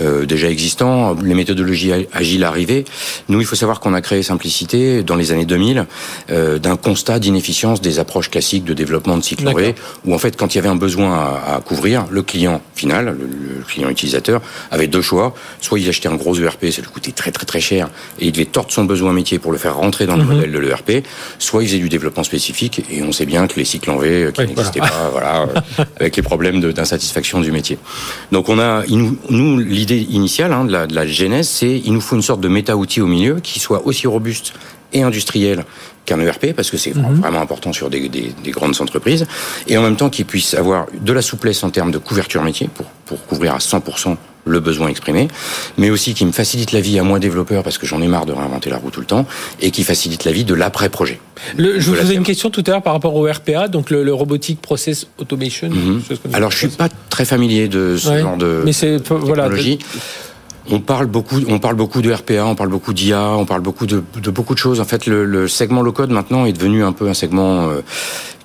[0.00, 2.84] euh, déjà existants, les méthodologies agiles arrivaient.
[3.28, 5.86] Nous, il faut savoir qu'on a créé Simplicité dans les années 2000
[6.30, 9.74] euh, d'un constat d'inefficience des approches classiques de développement de cycle V,
[10.04, 13.64] où en fait, quand il y avait un besoin à, couvrir, le client final, le,
[13.64, 15.34] client utilisateur, avait deux choix.
[15.60, 17.88] Soit il achetait un gros ERP, ça lui coûtait très très très cher,
[18.20, 20.34] et il devait tordre son besoin métier pour le faire rentrer dans le mhm.
[20.34, 21.04] modèle de l'ERP.
[21.38, 24.30] Soit il faisait du développement spécifique, et on sait bien que les cycles en V,
[24.32, 25.48] qui n'existaient pas, voilà,
[26.00, 27.78] avec les problèmes d'insatisfaction du métier.
[28.30, 32.00] Donc on a nous, l'idée initiale hein, de, la, de la genèse, c'est il nous
[32.00, 34.54] faut une sorte de méta-outil au milieu qui soit aussi robuste
[34.92, 35.64] et industriel
[36.04, 37.20] qu'un ERP, parce que c'est mhm.
[37.20, 39.26] vraiment important sur des, des, des, grandes entreprises,
[39.68, 42.68] et en même temps qui puisse avoir de la souplesse en termes de couverture métier
[42.74, 45.28] pour, pour couvrir à 100% le besoin exprimé,
[45.78, 48.26] mais aussi qui me facilite la vie à moi développeur parce que j'en ai marre
[48.26, 49.26] de réinventer la roue tout le temps
[49.60, 51.20] et qui facilite la vie de l'après-projet.
[51.56, 54.60] je vous posais une question tout à l'heure par rapport au RPA, donc le, Robotic
[54.60, 55.70] Process Automation.
[55.70, 56.02] Mhm.
[56.32, 59.78] Alors je suis pas très familier de ce genre de mais technologie.
[60.70, 63.86] On parle beaucoup, on parle beaucoup de RPA, on parle beaucoup d'IA, on parle beaucoup
[63.86, 64.80] de, de, beaucoup de choses.
[64.80, 67.80] En fait, le, le segment low code maintenant est devenu un peu un segment euh,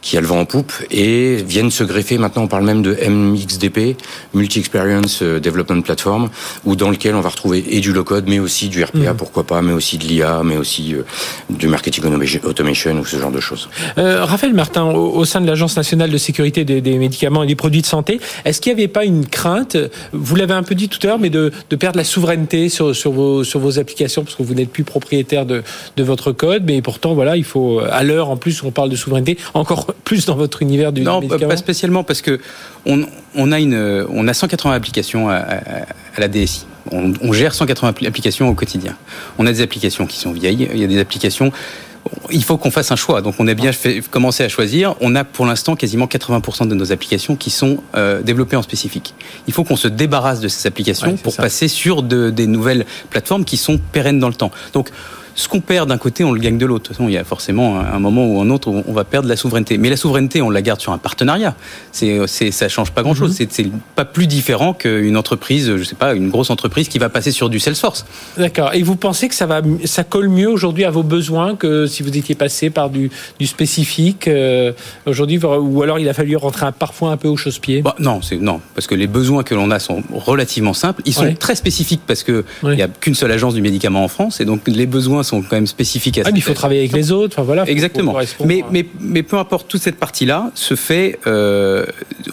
[0.01, 2.17] qui a le vent en poupe et viennent se greffer.
[2.17, 3.97] Maintenant, on parle même de MXDP,
[4.33, 6.29] Multi Experience euh, Development Platform,
[6.65, 9.17] où dans lequel on va retrouver et du low-code, mais aussi du RPA, mm.
[9.17, 11.03] pourquoi pas, mais aussi de l'IA, mais aussi euh,
[11.49, 12.03] du marketing
[12.43, 13.69] automation ou ce genre de choses.
[13.97, 17.81] Euh, Raphaël Martin, au, sein de l'Agence nationale de sécurité des, médicaments et des produits
[17.81, 19.77] de santé, est-ce qu'il n'y avait pas une crainte,
[20.13, 22.95] vous l'avez un peu dit tout à l'heure, mais de, de, perdre la souveraineté sur,
[22.95, 25.63] sur, vos, sur vos applications, parce que vous n'êtes plus propriétaire de,
[25.95, 28.95] de votre code, mais pourtant, voilà, il faut, à l'heure en plus, on parle de
[28.95, 32.39] souveraineté, encore plus dans votre univers du Non, pas spécialement, parce que
[32.85, 35.61] on, on, a une, on a 180 applications à,
[36.17, 36.65] la DSI.
[36.91, 38.95] On, on, gère 180 applications au quotidien.
[39.37, 41.51] On a des applications qui sont vieilles, il y a des applications.
[42.31, 43.21] Il faut qu'on fasse un choix.
[43.21, 44.95] Donc, on a bien fait, commencé à choisir.
[45.01, 49.13] On a pour l'instant quasiment 80% de nos applications qui sont euh, développées en spécifique.
[49.47, 53.43] Il faut qu'on se débarrasse de ces applications pour passer sur de, des nouvelles plateformes
[53.43, 54.51] qui sont pérennes dans le temps.
[54.71, 54.89] Donc,
[55.37, 56.83] ce qu'on perd d'un côté, on le gagne de l'autre.
[56.83, 59.03] De toute façon, il y a forcément un moment ou un autre où on va
[59.03, 59.77] perdre la souveraineté.
[59.77, 61.55] Mais la souveraineté, on la garde sur un partenariat.
[61.91, 63.39] C'est, c'est, ça change pas grand-chose.
[63.39, 63.47] Mm-hmm.
[63.49, 67.31] C'est, pas plus différent qu'une entreprise, je sais pas, une grosse entreprise qui va passer
[67.31, 68.05] sur du Salesforce.
[68.37, 68.73] D'accord.
[68.73, 72.01] Et vous pensez que ça va, ça colle mieux aujourd'hui à vos besoins que si
[72.01, 74.71] vous étiez passé par du, du spécifique euh,
[75.05, 78.37] aujourd'hui, ou alors il a fallu rentrer parfois un peu au chausse-pied bah, Non, c'est
[78.37, 81.03] non, parce que les besoins que l'on a sont relativement simples.
[81.05, 84.07] Ils sont très spécifiques parce que il n'y a qu'une seule agence du médicament en
[84.07, 86.17] France, et donc les besoins sont quand même spécifiques.
[86.17, 87.35] À ah, il faut travailler avec les autres.
[87.35, 87.63] Enfin, voilà.
[87.67, 88.15] Exactement.
[88.45, 91.19] mais, mais, mais peu importe toute cette partie-là se fait.
[91.27, 91.85] Euh,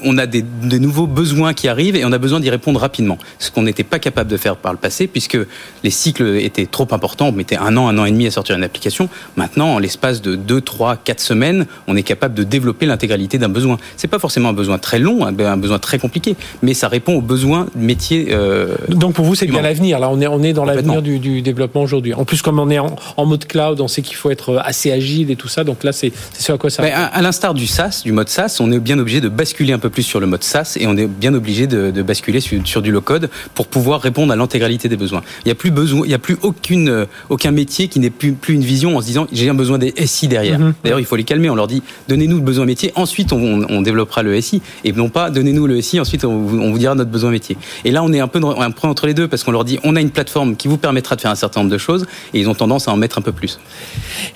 [0.02, 3.18] on a des, des, nouveaux besoins qui arrivent et on a besoin d'y répondre rapidement.
[3.38, 5.38] Ce qu'on n'était pas capable de faire par le passé, puisque
[5.82, 7.28] les cycles étaient trop importants.
[7.28, 9.08] On mettait un an, un an et demi à sortir une application.
[9.36, 13.48] Maintenant, en l'espace de 2, 3, 4 semaines, on est capable de développer l'intégralité d'un
[13.48, 13.78] besoin.
[13.96, 17.20] C'est pas forcément un besoin très long, un besoin très compliqué, mais ça répond aux
[17.20, 18.28] besoins métiers.
[18.30, 19.98] Euh, Donc pour vous, c'est bien l'avenir.
[19.98, 22.14] Là, on est, on est dans l'avenir du, du, développement aujourd'hui.
[22.14, 22.83] En plus, comme on est en,
[23.16, 25.64] en, mode cloud, on sait qu'il faut être assez agile et tout ça.
[25.64, 26.82] Donc là, c'est ce à quoi ça.
[26.82, 29.72] Mais à, à l'instar du SaaS, du mode SaaS, on est bien obligé de basculer
[29.72, 32.40] un peu plus sur le mode SaaS et on est bien obligé de, de basculer
[32.40, 35.22] sur, sur, du low code pour pouvoir répondre à l'intégralité des besoins.
[35.44, 38.10] Il n'y a plus besoin, il y a plus aucune, euh, aucun métier qui n'est
[38.10, 40.58] plus, plus une vision en se disant j'ai un besoin des SI derrière.
[40.58, 40.72] Mm-hmm.
[40.82, 41.50] D'ailleurs, il faut les calmer.
[41.50, 45.08] On leur dit donnez-nous le besoin métier, ensuite on, on, développera le SI et non
[45.08, 47.56] pas donnez-nous le SI, ensuite on, on, vous dira notre besoin métier.
[47.84, 49.78] Et là, on est un peu, un peu entre les deux parce qu'on leur dit
[49.84, 52.40] on a une plateforme qui vous permettra de faire un certain nombre de choses et
[52.40, 53.58] ils ont tendance à en mettre un peu plus.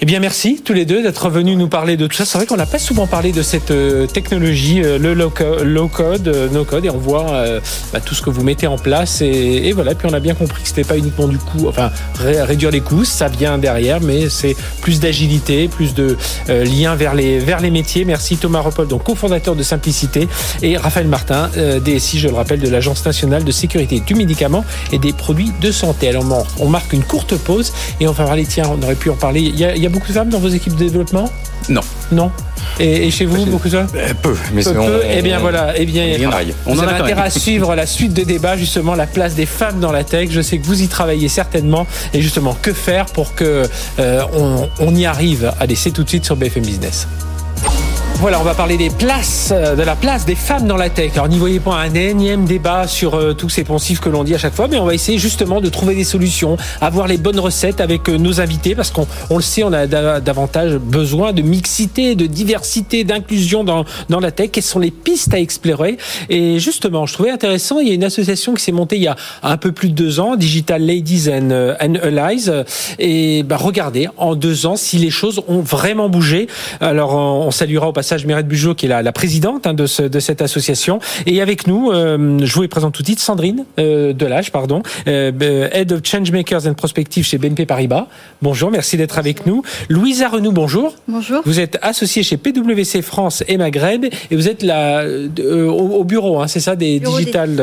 [0.01, 2.25] Eh bien, merci tous les deux d'être venus nous parler de tout ça.
[2.25, 5.31] C'est vrai qu'on n'a pas souvent parlé de cette euh, technologie, euh, le low,
[5.89, 7.45] code, no code, et on voit
[7.93, 9.21] bah, tout ce que vous mettez en place.
[9.21, 12.71] Et, voilà, puis on a bien compris que c'était pas uniquement du coup, enfin réduire
[12.71, 16.17] les coûts, ça vient derrière, mais c'est plus d'agilité, plus de
[16.49, 18.05] euh, liens vers les vers les métiers.
[18.05, 20.29] Merci Thomas Repol, donc cofondateur de Simplicité,
[20.63, 24.65] et Raphaël Martin, euh, DSI, je le rappelle, de l'Agence nationale de sécurité du médicament
[24.93, 26.09] et des produits de santé.
[26.09, 26.25] Alors
[26.59, 28.13] on marque une courte pause et on
[28.49, 29.41] Tiens, on aurait pu en parler.
[29.41, 31.31] Il y a, il y a beaucoup de femmes dans vos équipes de développement?
[31.69, 31.81] Non.
[32.13, 32.31] Non?
[32.81, 33.89] Et, chez vous, beaucoup de femmes
[34.23, 35.03] Peu, mais peu, peu.
[35.09, 36.05] Eh bien voilà, eh bien,
[36.67, 39.81] on, on a intérêt à suivre la suite de débat, justement la place des femmes
[39.81, 40.31] dans la tech.
[40.31, 44.69] Je sais que vous y travaillez certainement, et justement que faire pour que euh, on,
[44.81, 45.53] on y arrive?
[45.61, 47.09] Allez, c'est tout de suite sur BFM Business.
[48.21, 51.13] Voilà, on va parler des places, euh, de la place des femmes dans la tech.
[51.15, 54.35] Alors n'y voyez pas un énième débat sur euh, tous ces poncifs que l'on dit
[54.35, 57.39] à chaque fois, mais on va essayer justement de trouver des solutions, avoir les bonnes
[57.39, 61.43] recettes avec euh, nos invités, parce qu'on on le sait, on a davantage besoin de
[61.43, 64.51] mixité, de diversité, d'inclusion dans, dans la tech.
[64.51, 65.97] Quelles sont les pistes à explorer?
[66.29, 69.09] Et justement, je trouvais intéressant, il y a une association qui s'est montée il y
[69.09, 71.51] a un peu plus de deux ans, Digital Ladies and,
[71.81, 72.51] and Allies,
[72.99, 76.49] et bah, regardez en deux ans si les choses ont vraiment bougé.
[76.81, 79.85] Alors on saluera au passage passage Mérette Bugeaud, qui est la, la présidente hein, de,
[79.85, 80.99] ce, de, cette association.
[81.27, 85.69] Et avec nous, euh, je vous présente tout de suite Sandrine euh, Delage, pardon, euh,
[85.73, 88.07] Head of Changemakers and Prospective chez BNP Paribas.
[88.41, 89.63] Bonjour, merci d'être avec nous.
[89.91, 90.95] Louisa Renou, bonjour.
[91.07, 91.43] Bonjour.
[91.45, 96.41] Vous êtes associée chez PwC France et Maghreb et vous êtes là euh, au, bureau,
[96.41, 97.57] hein, c'est ça, des digital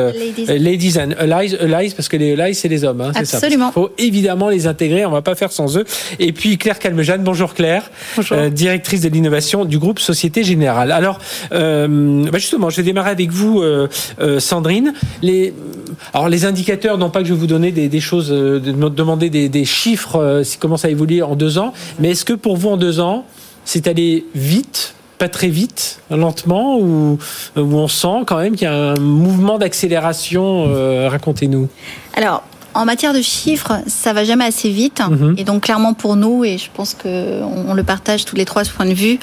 [0.46, 0.58] des ladies.
[0.60, 0.98] ladies.
[1.00, 3.00] and allies, allies, parce que les allies, c'est les hommes.
[3.00, 3.70] Hein, Absolument.
[3.70, 5.84] Il faut évidemment les intégrer, on va pas faire sans eux.
[6.20, 8.36] Et puis Claire Calmejane, bonjour Claire, bonjour.
[8.50, 10.92] directrice de l'innovation du groupe Société générale.
[10.92, 11.18] Alors,
[11.52, 13.88] euh, bah justement, je vais démarrer avec vous, euh,
[14.20, 14.92] euh, Sandrine.
[16.12, 19.48] Alors, les indicateurs, non pas que je vais vous donner des, choses, de demander des,
[19.48, 23.00] des chiffres, comment ça évolue en deux ans, mais est-ce que pour vous, en deux
[23.00, 23.24] ans,
[23.64, 27.18] c'est allé vite pas très vite, lentement, ou,
[27.56, 30.66] on sent quand même qu'il y a un mouvement d'accélération
[31.08, 31.66] Racontez-nous.
[32.14, 32.42] Alors,
[32.76, 35.00] en matière de chiffres, ça va jamais assez vite.
[35.08, 35.34] Mhm.
[35.38, 38.70] Et donc, clairement, pour nous, et je pense qu'on le partage tous les trois ce
[38.70, 39.18] point de vue,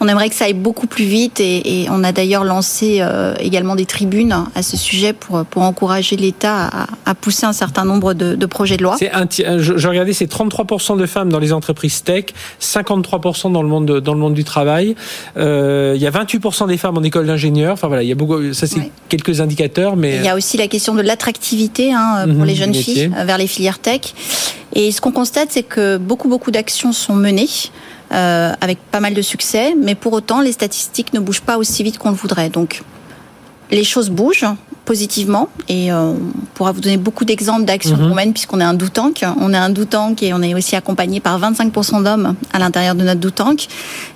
[0.00, 1.40] on aimerait que ça aille beaucoup plus vite.
[1.40, 6.16] Et, on a d'ailleurs lancé euh, également des tribunes à ce sujet pour, pour encourager
[6.16, 6.70] l'État
[7.04, 8.96] à, pousser un certain nombre de, projets de loi.
[9.12, 12.26] Un, je, je, regardais, c'est 33% de femmes dans les entreprises tech,
[12.60, 14.96] 53% dans le monde, dans le monde du travail.
[15.36, 17.74] Euh, il y a 28% des femmes en école d'ingénieur.
[17.74, 19.96] Enfin voilà, il y a beaucoup, ça c'est quelques indicateurs.
[19.96, 22.44] mais Il y a aussi la question de l'attractivité hein, pour mhm.
[22.44, 24.00] les jeunes filles euh, vers les filières tech.
[24.74, 27.48] Et ce qu'on constate, c'est que beaucoup, beaucoup d'actions sont menées.
[28.12, 31.82] Euh, avec pas mal de succès, mais pour autant, les statistiques ne bougent pas aussi
[31.82, 32.48] vite qu'on le voudrait.
[32.48, 32.82] Donc,
[33.70, 34.44] les choses bougent
[34.84, 38.14] positivement et euh, on pourra vous donner beaucoup d'exemples d'actions qu'on mhm.
[38.14, 39.24] mène puisqu'on est un do tank.
[39.40, 42.94] On est un do tank et on est aussi accompagné par 25% d'hommes à l'intérieur
[42.94, 43.66] de notre do tank.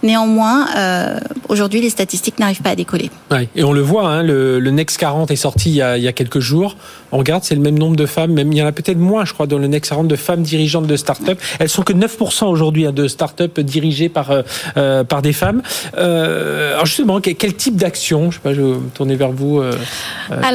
[0.03, 3.11] Néanmoins, euh, aujourd'hui, les statistiques n'arrivent pas à décoller.
[3.31, 5.97] Ouais, et on le voit, hein, le, le, Next 40 est sorti il y, a,
[5.97, 6.77] il y a quelques jours.
[7.11, 9.25] On regarde, c'est le même nombre de femmes, même il y en a peut-être moins,
[9.25, 11.41] je crois, dans le Next 40 de femmes dirigeantes de start-up.
[11.59, 14.43] Elles sont que 9% aujourd'hui hein, de start-up dirigées par, euh,
[14.77, 15.63] euh, par des femmes.
[15.97, 19.33] Euh, alors justement, quel, quel type d'action Je sais pas, je vais me tourner vers
[19.33, 19.61] vous.
[19.61, 19.73] Euh,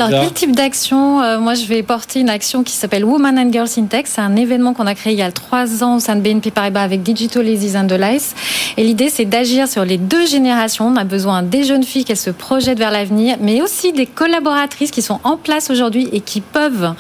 [0.08, 3.70] alors, quel type d'action Moi, je vais porter une action qui s'appelle Women and Girls
[3.78, 4.06] in Tech.
[4.06, 6.52] C'est un événement qu'on a créé il y a trois ans au sein de BNP
[6.52, 8.36] Paribas avec Digital Ladies and the Lice.
[8.78, 10.88] Et l'idée, c'est d'agir sur les deux générations.
[10.88, 14.92] On a besoin des jeunes filles qui se projettent vers l'avenir, mais aussi des collaboratrices
[14.92, 16.94] qui sont en place aujourd'hui et qui peuvent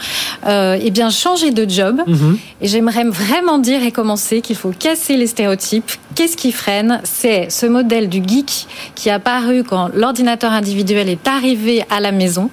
[0.45, 2.01] euh, eh bien, changer de job.
[2.07, 2.37] Mm-hmm.
[2.61, 5.91] Et j'aimerais vraiment dire et commencer qu'il faut casser les stéréotypes.
[6.15, 7.01] Qu'est-ce qui freine?
[7.03, 12.11] C'est ce modèle du geek qui est apparu quand l'ordinateur individuel est arrivé à la
[12.11, 12.49] maison.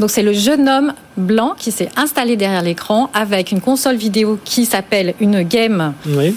[0.00, 4.38] Donc c'est le jeune homme blanc qui s'est installé derrière l'écran avec une console vidéo
[4.44, 5.94] qui s'appelle une game.
[6.06, 6.34] Oui.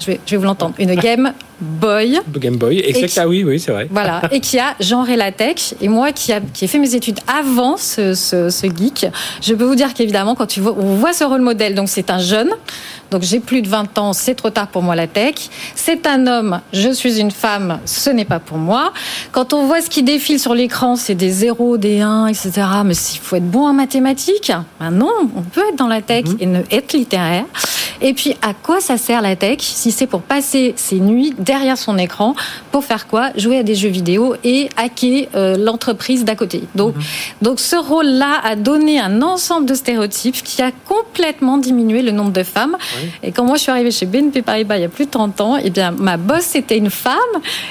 [0.00, 0.74] Je vais, je vais vous l'entendre.
[0.78, 2.20] Une Game Boy.
[2.36, 3.08] Game Boy, exact.
[3.08, 3.86] Qui, ah oui, oui, c'est vrai.
[3.90, 4.22] Voilà.
[4.32, 5.74] et qui a genré la tech.
[5.80, 9.06] Et moi, qui, a, qui ai fait mes études avant ce, ce, ce geek,
[9.40, 12.10] je peux vous dire qu'évidemment, quand tu vois, on voit ce rôle modèle, donc c'est
[12.10, 12.50] un jeune.
[13.14, 15.36] Donc j'ai plus de 20 ans, c'est trop tard pour moi la tech.
[15.76, 18.92] C'est un homme, je suis une femme, ce n'est pas pour moi.
[19.30, 22.50] Quand on voit ce qui défile sur l'écran, c'est des zéros, des 1, etc.
[22.84, 24.50] Mais s'il faut être bon en mathématiques,
[24.80, 26.36] ben non, on peut être dans la tech -hmm.
[26.40, 27.44] et ne être littéraire.
[28.00, 29.60] Et puis, à quoi ça sert la tech?
[29.60, 32.34] Si c'est pour passer ses nuits derrière son écran
[32.70, 33.30] Pour faire quoi?
[33.36, 36.64] Jouer à des jeux vidéo et hacker euh, l'entreprise d'à côté.
[36.74, 37.00] Donc, mmh.
[37.42, 42.32] donc ce rôle-là a donné un ensemble de stéréotypes qui a complètement diminué le nombre
[42.32, 42.76] de femmes.
[42.96, 43.03] Oui.
[43.22, 45.40] Et quand moi je suis arrivée chez BNP Paribas il y a plus de 30
[45.40, 47.14] ans, eh bien, ma boss c'était une femme.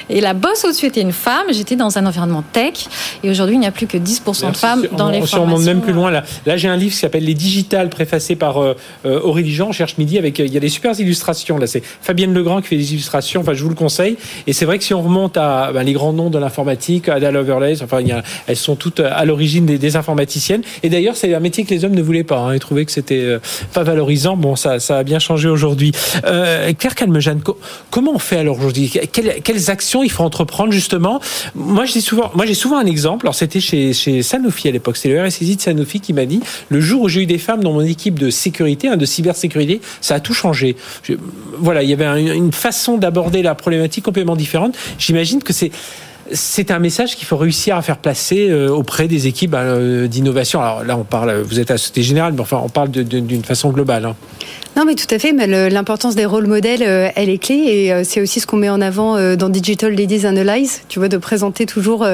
[0.08, 1.46] Et la boss au-dessus était une femme.
[1.50, 2.86] J'étais dans un environnement tech.
[3.22, 4.46] Et aujourd'hui il n'y a plus que 10% Merci.
[4.46, 5.38] de femmes dans on, les on formations.
[5.38, 6.10] On remonte même plus loin.
[6.10, 9.98] Là, là j'ai un livre qui s'appelle Les Digitales préfacé par euh, Aurélie Jean, cherche
[9.98, 11.66] midi avec il y a des super illustrations là.
[11.66, 13.40] C'est Fabienne Legrand qui fait des illustrations.
[13.40, 14.16] Enfin je vous le conseille.
[14.46, 17.30] Et c'est vrai que si on remonte à ben, les grands noms de l'informatique Ada
[17.30, 20.62] Lovelace enfin il y a, elles sont toutes à l'origine des, des, informaticiennes.
[20.82, 22.92] Et d'ailleurs c'est un métier que les hommes ne voulaient pas hein, ils trouvaient que
[22.92, 23.38] c'était euh,
[23.72, 24.36] pas valorisant.
[24.36, 25.92] Bon ça, ça a bien changé aujourd'hui
[26.24, 27.40] euh, Claire Calmejane
[27.90, 28.92] comment on fait alors aujourd'hui?
[29.12, 31.20] Quelles, actions il faut entreprendre justement?
[31.54, 34.96] Moi je dis souvent moi j'ai souvent un exemple alors c'était chez, Sanofi à l'époque
[34.96, 37.62] c'est le RSSI de Sanofi qui m'a dit le jour où j'ai eu des femmes
[37.62, 40.76] dans mon équipe de sécurité hein, de cybersécurité ça a tout changé.
[41.58, 44.76] Voilà, il y avait un, une façon d'aborder la problématique complètement différente.
[44.98, 45.70] J'imagine que c'est
[46.32, 50.60] c'est un message qu'il faut réussir à faire placer euh, auprès des équipes euh, d'innovation.
[50.60, 53.70] Alors là, on parle, vous êtes à Société Générale, mais enfin, on parle d'une façon
[53.70, 54.14] globale.
[54.76, 55.32] Non, mais tout à fait.
[55.32, 58.56] Mais l'importance des rôles modèles, euh, elle est clé, et euh, c'est aussi ce qu'on
[58.56, 60.82] met en avant euh, dans Digital Ladies Analyze.
[60.88, 62.06] Tu vois, de présenter toujours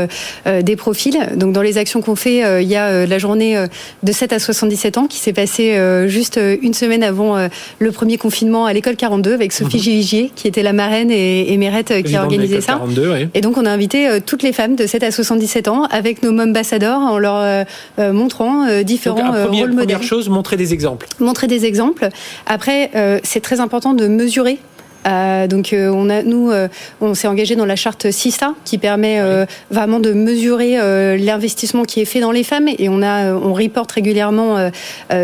[0.47, 1.19] des profils.
[1.37, 3.65] Donc, dans les actions qu'on fait, il y a la journée
[4.03, 7.37] de 7 à 77 ans qui s'est passée juste une semaine avant
[7.79, 9.81] le premier confinement à l'école 42 avec Sophie mmh.
[9.81, 12.75] Givigier, qui était la marraine, et, et Mérette qui a organisé ça.
[12.75, 13.29] 42, oui.
[13.35, 16.39] Et donc, on a invité toutes les femmes de 7 à 77 ans avec nos
[16.41, 17.67] ambassadeurs en leur
[17.99, 19.87] montrant différents donc, premier, rôles modèles.
[19.87, 21.07] Première chose, montrer des exemples.
[21.21, 22.09] Montrer des exemples.
[22.53, 24.59] Après, euh, c'est très important de mesurer
[25.07, 26.69] euh, donc euh, on a nous euh,
[27.01, 31.85] on s'est engagé dans la charte CISA qui permet euh, vraiment de mesurer euh, l'investissement
[31.85, 34.71] qui est fait dans les femmes et on a on reporte régulièrement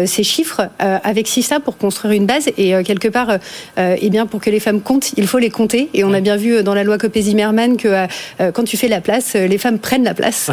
[0.07, 3.39] ces chiffres avec CISA pour construire une base et quelque part
[3.77, 6.37] eh bien pour que les femmes comptent il faut les compter et on a bien
[6.37, 8.07] vu dans la loi Copé-Zimmermann que
[8.53, 10.51] quand tu fais la place les femmes prennent la place.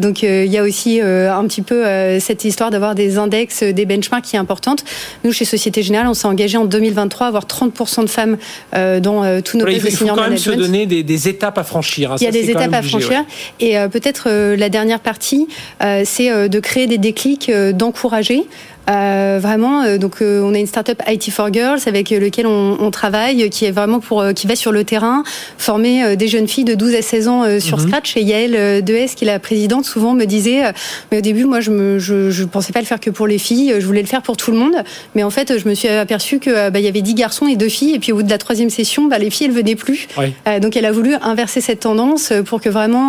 [0.00, 1.84] Donc il y a aussi un petit peu
[2.20, 4.84] cette histoire d'avoir des index des benchmarks qui est importante.
[5.24, 8.49] Nous chez Société Générale on s'est engagé en 2023 à avoir 30% de femmes euh,
[8.72, 11.64] dans euh, tous nos postes Il faut quand même se donner des, des, étapes à
[11.64, 12.12] franchir.
[12.12, 13.10] Hein, il y a ça, des étapes à franchir.
[13.10, 13.24] Ouais.
[13.60, 15.48] Et euh, peut-être euh, la dernière partie,
[15.82, 18.44] euh, c'est de créer des déclics, d'encourager.
[18.88, 22.78] Euh, vraiment, euh, donc euh, on a une startup IT for Girls avec lequel on,
[22.80, 25.22] on, travaille, qui est vraiment pour qui va sur le terrain,
[25.58, 27.88] former des jeunes filles de 12 à 16 ans sur mm -hmm.
[27.88, 28.16] Scratch.
[28.16, 30.62] Et Yael Dees, qui est la présidente, souvent me disait,
[31.10, 33.38] mais au début, moi, je me, je, je, pensais pas le faire que pour les
[33.38, 34.76] filles, je voulais le faire pour tout le monde.
[35.14, 37.56] Mais en fait, je me suis aperçu que bah, il y avait 10 garçons et
[37.56, 39.80] deux filles, et puis au bout de la troisième session, bah, les filles, elles venaient
[39.86, 40.08] plus.
[40.18, 40.34] Oui.
[40.60, 43.06] donc elle a voulu inverser cette tendance pour que vraiment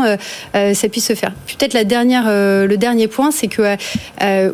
[0.54, 1.34] ça puisse se faire.
[1.48, 2.26] Peut-être la dernière,
[2.74, 3.64] le dernier point, c'est que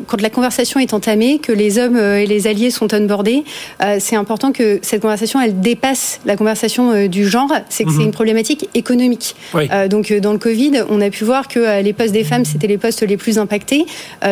[0.08, 3.44] quand la conversation est entamée, que les hommes et les alliés sont onboardés,
[3.82, 7.50] euh, c'est important que cette conversation, elle dépasse la conversation euh, du genre.
[7.70, 7.98] C'est que mm -hmm.
[7.98, 9.36] c'est une problématique économique.
[9.54, 9.70] Oui.
[9.72, 12.68] Euh, donc, dans le Covid, on a pu voir que les postes des femmes, c'était
[12.68, 13.86] les postes les plus impactés.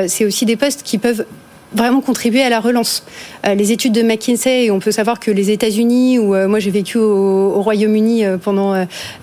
[0.07, 1.25] c'est aussi des postes qui peuvent
[1.75, 3.03] vraiment contribuer à la relance.
[3.45, 7.61] les études de McKinsey, on peut savoir que les États-Unis, où moi j'ai vécu au,
[7.61, 8.73] Royaume-Uni pendant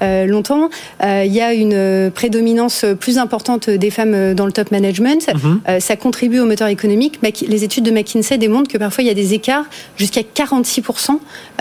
[0.01, 0.69] longtemps,
[1.03, 5.29] il y a une prédominance plus importante des femmes dans le top management.
[5.33, 5.81] Mhm.
[5.81, 7.19] ça contribue au moteur économique.
[7.47, 9.65] Les études de McKinsey démontrent que parfois il y a des écarts
[9.97, 11.19] jusqu'à 46%.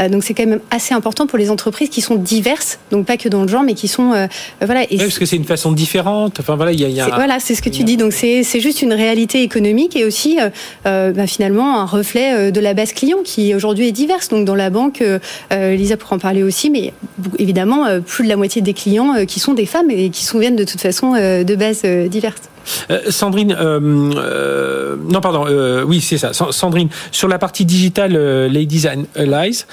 [0.10, 3.30] donc c'est quand même assez important pour les entreprises qui sont diverses, donc pas que
[3.30, 4.28] dans le genre, mais qui sont
[4.62, 4.84] voilà.
[4.92, 6.40] Et parce que c'est une façon différente.
[6.40, 7.98] Enfin voilà, il y a, voilà, c'est ce que tu dis.
[7.98, 10.38] Donc c'est juste une réalité économique et aussi
[10.86, 14.30] euh, bah, finalement un reflet euh, de la base client qui aujourd'hui est diverse.
[14.30, 16.94] Donc dans la banque, euh, Lisa pourra en parler aussi, mais
[17.38, 20.56] évidemment plus de la moitié des clients qui sont des femmes et qui sont viennent
[20.56, 22.42] de toute façon de bases diverses.
[22.90, 23.80] Euh, Sandrine, euh,
[24.16, 25.46] euh, non pardon,
[25.86, 26.32] oui c'est ça.
[26.34, 28.14] Sandrine, sur la partie digitale
[28.48, 29.66] Ladies and Allies,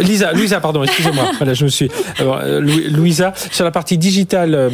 [0.00, 1.24] Lisa, Louisa, pardon, excusez-moi.
[1.38, 1.90] voilà, je me suis.
[2.90, 4.70] Louisa, sur la partie digitale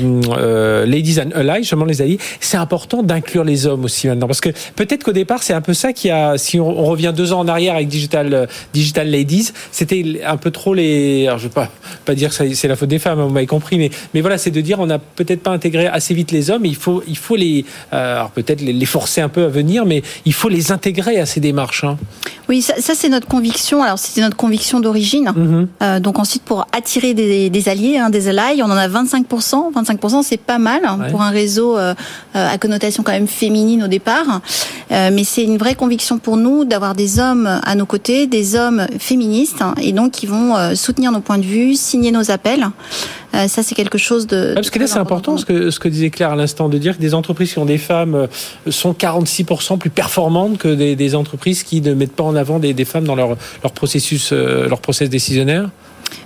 [0.87, 4.41] Ladies and Allies, je m'en les alliés, c'est important d'inclure les hommes aussi maintenant, parce
[4.41, 7.41] que peut-être qu'au départ c'est un peu ça qui a, si on, revient deux ans
[7.41, 11.27] en arrière avec digital digital Ladies, c'était un peu trop les.
[11.27, 11.71] Alors je vais pas
[12.05, 14.39] pas dire que c'est la faute des femmes, hein, vous m'avez compris, mais mais voilà,
[14.39, 16.65] c'est de dire on n'a peut-être pas intégré assez vite les hommes.
[16.65, 20.03] Il faut il faut les, euh, alors peut-être les, forcer un peu à venir, mais
[20.25, 21.85] il faut les intégrer à ces démarches.
[21.85, 21.97] Hein.
[22.49, 23.83] Oui, ça, c'est notre conviction.
[23.83, 25.33] Alors c'était notre conviction d'origine.
[25.35, 25.69] Mhm.
[25.83, 29.73] Euh, donc ensuite pour attirer des, alliés, hein, des alliés, on en a 25%.
[29.73, 31.95] 25% c'est pas mal hein, pour un réseau euh,
[32.35, 34.41] à connotation quand même féminine au départ.
[34.91, 38.87] mais c'est une vraie conviction pour nous d'avoir des hommes à nos côtés, des hommes
[38.99, 42.67] féministes, et donc qui vont soutenir nos points de vue, signer nos appels.
[43.37, 44.53] Euh, ça, c'est quelque chose de.
[44.55, 46.97] parce que là, c'est important ce que, ce que disait Claire à l'instant, de dire
[46.97, 48.27] que des entreprises qui ont des femmes euh,
[48.71, 53.05] sont 46% plus performantes que des, entreprises qui ne mettent pas en avant des, femmes
[53.05, 55.71] dans leur, leur processus, euh, leur process décisionnaire.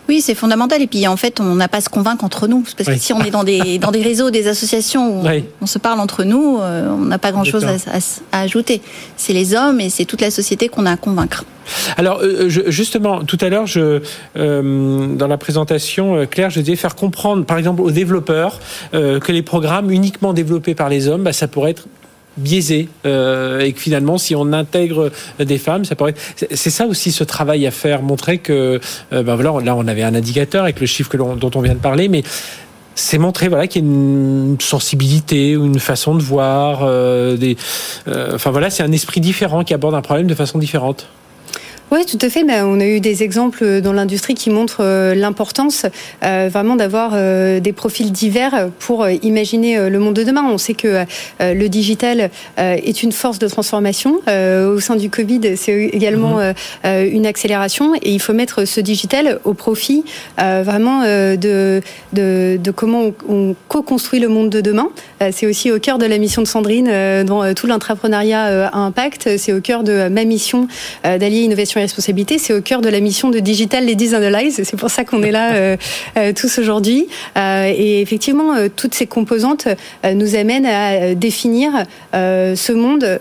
[0.08, 0.82] Oui, c'est fondamental.
[0.82, 2.62] Et puis, en fait, on n'a pas à se convaincre entre nous.
[2.76, 5.26] Parce que si on est dans des, dans des réseaux, des associations où
[5.60, 7.76] on se parle entre nous, on n'a pas grand-chose à,
[8.32, 8.82] à, ajouter.
[9.16, 11.44] C'est les hommes et c'est toute la société qu'on a à convaincre.
[11.96, 14.00] Alors euh, justement, tout à l'heure, je,
[14.36, 18.60] euh, dans la présentation, euh, Claire, je disais faire comprendre, par exemple, aux développeurs
[18.92, 21.86] que les programmes uniquement développés par les hommes, bah, ça pourrait être
[22.36, 27.24] biaisé et que finalement si on intègre des femmes ça pourrait c'est ça aussi ce
[27.24, 31.10] travail à faire montrer que ben voilà là on avait un indicateur avec le chiffre
[31.10, 32.22] que dont on vient de parler mais
[32.94, 36.86] c'est montrer voilà qu'il y a une sensibilité ou une façon de voir
[37.36, 37.56] des
[38.06, 41.08] enfin voilà c'est un esprit différent qui aborde un problème de façon différente
[41.90, 42.44] oui, tout à fait.
[42.62, 45.86] On a eu des exemples dans l'industrie qui montrent euh, l'importance
[46.24, 50.44] euh, vraiment d'avoir euh, des profils divers pour imaginer le monde de demain.
[50.48, 51.04] On sait que
[51.40, 54.20] le digital est une force de transformation.
[54.26, 56.54] Au sein du Covid, c'est également mhm.
[57.12, 60.04] une accélération et il faut mettre ce digital au profit
[60.38, 61.80] vraiment de,
[62.12, 64.88] de, de comment on, co-construit le monde de demain.
[65.32, 66.90] C'est aussi au cœur de la mission de Sandrine
[67.24, 69.36] dans tout l'entrepreneuriat à impact.
[69.38, 70.68] C'est au cœur de ma mission
[71.04, 74.60] d'allier innovation responsabilité, c'est au cœur de la mission de Digital Ladies Analyze.
[74.64, 75.76] C'est pour ça qu'on est là euh,
[76.16, 77.08] euh, tous aujourd'hui.
[77.36, 79.68] Euh, et effectivement, toutes ces composantes
[80.04, 81.72] nous amènent à définir
[82.12, 83.20] ce monde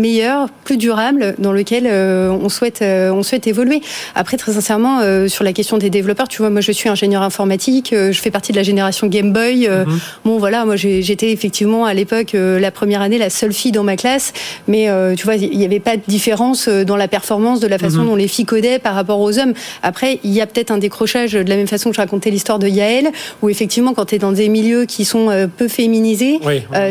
[0.00, 3.80] meilleur, plus durable, dans lequel euh, on souhaite euh, on souhaite évoluer.
[4.14, 7.22] Après, très sincèrement, euh, sur la question des développeurs, tu vois, moi je suis ingénieur
[7.22, 9.68] informatique, je fais partie de la génération Game Boy.
[9.68, 10.00] Mhm.
[10.24, 13.96] Bon, voilà, moi j'étais effectivement à l'époque la première année la seule fille dans ma
[13.96, 14.32] classe,
[14.66, 18.00] mais tu vois, il n'y avait pas de différence dans la performance de la façon
[18.00, 18.06] mhm.
[18.06, 19.52] dont les filles codaient par rapport aux hommes.
[19.82, 22.58] Après, il y a peut-être un décrochage de la même façon que je racontais l'histoire
[22.58, 23.10] de Yael,
[23.42, 26.40] où effectivement, quand tu es dans des milieux qui sont peu féminisés,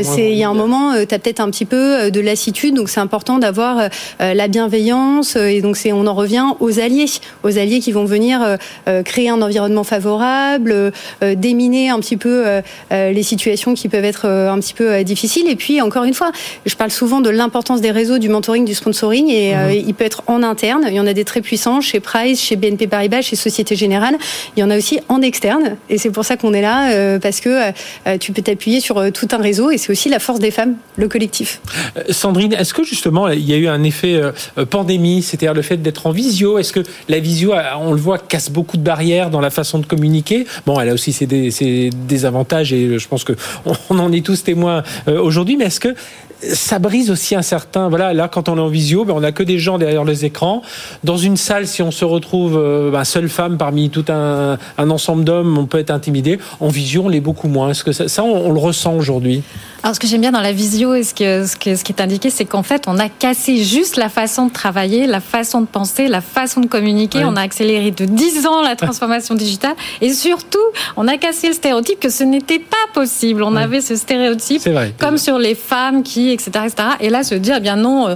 [0.04, 2.90] c'est il y a un moment, tu as peut-être un petit peu de lassitude, donc
[2.90, 3.90] c'est important d'avoir
[4.22, 7.06] euh, la bienveillance euh, et donc c'est on en revient aux alliés,
[7.44, 10.92] aux alliés qui vont venir euh, créer un environnement favorable,
[11.22, 12.46] déminer un petit peu
[12.92, 15.50] les situations qui peuvent être un petit peu difficiles.
[15.50, 16.32] Et puis encore une fois,
[16.66, 19.72] je parle souvent de l'importance des réseaux, du mentoring, du sponsoring et mhm.
[19.88, 20.86] il peut être en interne.
[20.88, 24.18] Il y en a des très puissants chez Price, chez BNP Paribas, chez Société Générale.
[24.56, 27.40] Il y en a aussi en externe et c'est pour ça qu'on est là parce
[27.40, 27.72] que
[28.18, 31.08] tu peux t'appuyer sur tout un réseau et c'est aussi la force des femmes, le
[31.08, 31.62] collectif.
[32.10, 35.78] Sandrine, est-ce que justement, il y a eu un effet euh, pandémie, c'est-à-dire le fait
[35.78, 36.58] d'être en visio.
[36.58, 39.86] Est-ce que la visio, on le voit, casse beaucoup de barrières dans la façon de
[39.86, 40.46] communiquer?
[40.66, 43.36] Bon, elle a aussi ses, désavantages et je pense qu'on
[43.90, 45.96] on en est tous témoins euh, aujourd'hui, mais est-ce que
[46.42, 47.90] ça brise aussi un certain.
[47.90, 50.26] Voilà, là, quand on est en visio, ben, on n'a que des gens derrière les
[50.26, 50.62] écrans.
[51.04, 55.24] Dans une salle, si on se retrouve euh, ben, seule femme parmi tout un, ensemble
[55.24, 56.40] d'hommes, on peut être intimidé.
[56.60, 57.72] En visio, on l'est beaucoup moins.
[57.72, 59.44] Est-ce que ça, on le ressent aujourd'hui?
[59.84, 62.30] Alors, ce que j'aime bien dans la visio et ce, que, ce, qui est indiqué,
[62.30, 66.08] c'est qu'en fait, on a cassé juste la façon de travailler, la façon de penser,
[66.08, 67.24] la façon de communiquer.
[67.24, 69.76] On a accéléré de 10 ans la transformation digitale.
[70.02, 70.58] Et surtout,
[70.98, 73.42] on a cassé le stéréotype que ce n'était pas possible.
[73.44, 74.68] On avait ce stéréotype,
[75.00, 76.90] comme sur les femmes qui, etc., etc.
[77.00, 78.16] Et là, se dire, eh bien non, euh,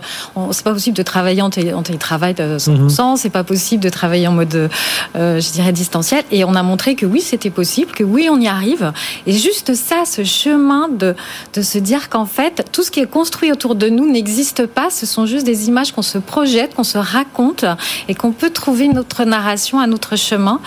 [0.52, 3.18] c'est pas possible de travailler en, télétravail de 100%, mhm.
[3.18, 4.70] c'est pas possible de travailler en mode,
[5.16, 6.24] euh, je dirais, distanciel.
[6.32, 8.92] Et on a montré que oui, c'était possible, que oui, on y arrive.
[9.28, 11.16] Et juste ça, ce chemin de
[11.54, 14.90] de se dire qu'en fait, tout ce qui est construit autour de nous n'existe pas.
[14.90, 17.66] Ce sont juste des images qu'on se projette, qu'on se raconte
[18.08, 20.60] et qu'on peut trouver notre narration à notre chemin.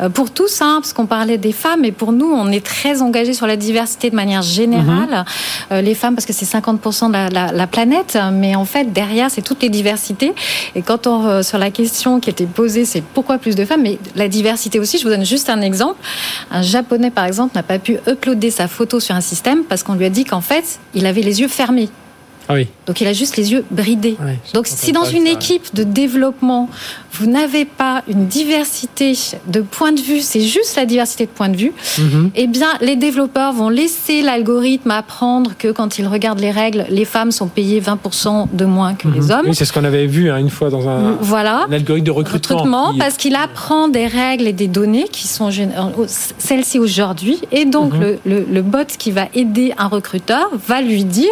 [0.00, 3.02] Euh, pour tous, hein, parce qu'on parlait des femmes, et pour nous, on est très
[3.02, 5.10] engagés sur la diversité de manière générale.
[5.10, 5.24] Mhm.
[5.72, 9.30] Euh, les femmes, parce que c'est 50% de la, la, planète, mais en fait, derrière,
[9.30, 10.32] c'est toutes les diversités.
[10.74, 13.82] Et quand on, euh, sur la question qui était posée, c'est pourquoi plus de femmes,
[13.82, 15.96] mais la diversité aussi, je vous donne juste un exemple.
[16.50, 19.94] Un japonais, par exemple, n'a pas pu uploader sa photo sur un système parce qu'on
[19.94, 21.88] lui a dit qu'en fait, il avait les yeux fermés.
[22.50, 22.66] Ah oui.
[22.86, 24.16] Donc il a juste les yeux bridés.
[24.54, 26.68] Donc si dans une équipe de développement,
[27.12, 29.12] vous n'avez pas une diversité
[29.46, 32.30] de points de vue, c'est juste la diversité de points de vue, mhm.
[32.34, 37.04] eh bien les développeurs vont laisser l'algorithme apprendre que quand ils regardent les règles, les
[37.04, 39.30] femmes sont payées 20% de moins que les mhm.
[39.30, 39.46] hommes.
[39.46, 41.66] Oui, c'est ce qu'on avait vu hein, une fois dans un, voilà.
[41.70, 42.94] algorithme de recrutement.
[42.98, 45.50] Parce qu'il apprend des règles et des données qui sont
[46.38, 47.38] celles-ci aujourd'hui.
[47.52, 48.18] Et donc mhm.
[48.24, 51.28] le, le bot qui va aider un recruteur va lui dire,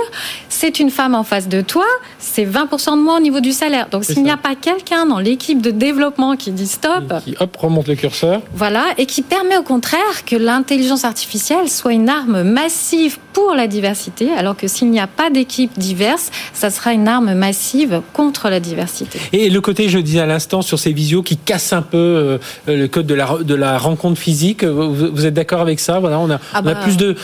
[0.61, 1.87] c'est une femme en face de toi,
[2.19, 3.87] c'est 20% de moins au niveau du salaire.
[3.93, 7.57] Donc s'il n'y a pas quelqu'un dans l'équipe de développement qui dit stop, qui hop
[7.57, 12.43] remonte le curseur, voilà, et qui permet au contraire que l'intelligence artificielle soit une arme
[12.43, 17.07] massive pour la diversité, alors que s'il n'y a pas d'équipe diverse, ça sera une
[17.07, 19.21] arme massive contre la diversité.
[19.33, 22.39] Et le côté, je disais à l'instant, sur ces visios qui cassent un peu euh,
[22.67, 26.01] le code de la, de la rencontre physique, vous, êtes d'accord avec ça?
[26.01, 26.81] Voilà, on a, ah on a bah.
[26.83, 27.15] plus de,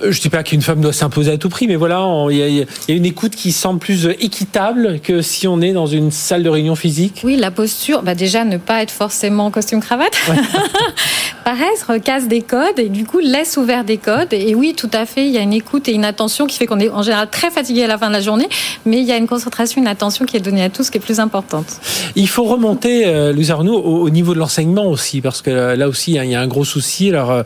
[0.00, 2.58] je ne dis pas qu'une femme doit s'imposer à tout prix, mais voilà, il y,
[2.58, 6.42] y, a une écoute qui semble plus équitable que si on est dans une salle
[6.42, 7.22] de réunion physique?
[7.24, 10.14] Oui, la posture, bah déjà ne pas être forcément en costume cravate.
[11.44, 14.32] Pareil, recasse des codes et du coup laisse ouvert des codes.
[14.32, 16.66] Et oui, tout à fait, il y a une écoute et une attention qui fait
[16.66, 18.48] qu'on est en général très fatigué à la fin de la journée,
[18.86, 21.00] mais il y a une concentration, une attention qui est donnée à tous qui est
[21.00, 21.66] plus importante.
[22.16, 25.88] Il faut remonter, euh, Louis Arnaud, au, niveau de l'enseignement aussi, parce que euh, là
[25.88, 27.10] aussi, hein, il y a un gros souci.
[27.10, 27.42] Alors,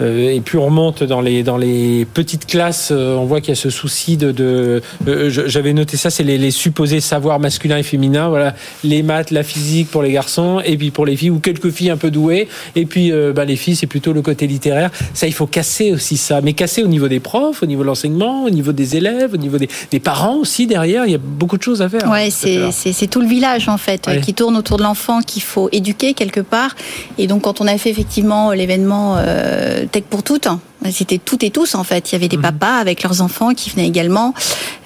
[0.00, 3.52] euh, et puis on remonte dans les, dans les petites classes, on voit qu'il y
[3.52, 4.63] a ce souci de, de
[5.06, 8.28] j'avais noté ça, c'est les, supposés savoirs masculins et féminins.
[8.28, 11.70] Voilà, les maths, la physique pour les garçons, et puis pour les filles ou quelques
[11.70, 12.48] filles un peu douées.
[12.76, 14.90] Et puis euh, bah, les filles, c'est plutôt le côté littéraire.
[15.14, 17.88] Ça, il faut casser aussi ça, mais casser au niveau des profs, au niveau de
[17.88, 19.68] l'enseignement, au niveau des élèves, au niveau des,
[20.00, 21.06] parents aussi derrière.
[21.06, 22.10] Il y a beaucoup de choses à faire.
[22.10, 26.14] Ouais, c'est tout le village en fait qui tourne autour de l'enfant qu'il faut éduquer
[26.14, 26.74] quelque part.
[27.18, 30.48] Et donc quand on a fait effectivement l'événement euh, Tech pour toutes
[30.90, 32.10] c'était toutes et tous en fait.
[32.10, 32.42] Il y avait des mhm.
[32.42, 34.34] papas avec leurs enfants qui venaient également.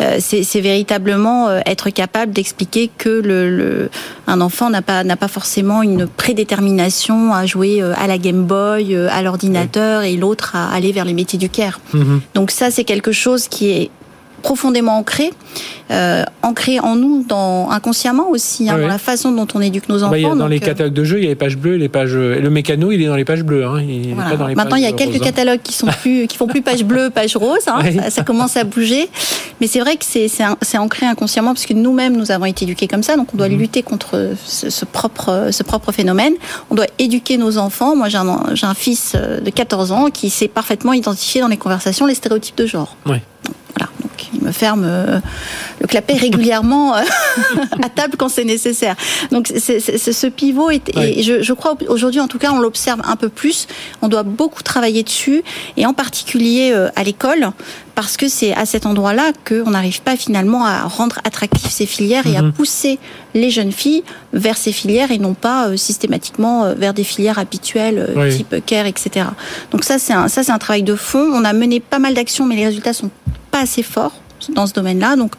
[0.00, 3.90] Euh, c'est véritablement euh, être capable d'expliquer que le,
[4.26, 8.44] un enfant n'a pas n'a pas forcément une prédétermination à jouer euh, à la Game
[8.44, 11.80] Boy, à l'ordinateur et l'autre à aller vers les métiers du care.
[11.92, 12.20] Mhm.
[12.34, 13.90] Donc ça c'est quelque chose qui est
[14.42, 15.32] profondément ancré,
[15.90, 20.02] euh, ancré en nous, dans, inconsciemment aussi, hein, dans la façon dont on éduque nos
[20.02, 20.36] enfants.
[20.36, 22.14] dans les euh, catalogues de jeux, il y a les pages bleues, les pages.
[22.14, 23.64] Le mécano, il est dans les pages bleues.
[23.64, 23.82] Hein,
[24.54, 25.24] Maintenant, il y a quelques hein.
[25.24, 27.60] catalogues qui sont plus, qui font plus page bleue, page rose.
[28.10, 29.08] Ça, commence à bouger,
[29.60, 33.02] mais c'est vrai que c'est ancré inconsciemment parce que nous-mêmes, nous avons été éduqués comme
[33.02, 33.58] ça, donc on doit mhm.
[33.58, 36.34] lutter contre ce, propre, ce propre phénomène.
[36.70, 37.96] On doit éduquer nos enfants.
[37.96, 42.06] Moi, j'ai un, un, fils de 14 ans qui sait parfaitement identifier dans les conversations
[42.06, 42.96] les stéréotypes de genre.
[44.34, 45.20] Il me ferme euh,
[45.80, 47.02] le clapet régulièrement euh,
[47.82, 48.96] à table quand c'est nécessaire.
[49.30, 53.16] Donc ce pivot est, et je, je, crois aujourd'hui en tout cas on l'observe un
[53.16, 53.66] peu plus.
[54.02, 55.42] On doit beaucoup travailler dessus
[55.76, 57.50] et en particulier euh, à l'école
[57.94, 62.26] parce que c'est à cet endroit-là qu'on n'arrive pas finalement à rendre attractifs ces filières
[62.28, 62.52] et à mhm.
[62.52, 62.98] pousser
[63.34, 68.54] les jeunes filles vers ces filières et non pas systématiquement vers des filières habituelles type
[68.64, 69.26] care, etc.
[69.72, 71.28] Donc ça c'est un, ça c'est un travail de fond.
[71.32, 73.10] On a mené pas mal d'actions mais les résultats sont
[73.58, 74.12] pas assez fort
[74.50, 75.16] dans ce domaine-là.
[75.16, 75.32] Donc,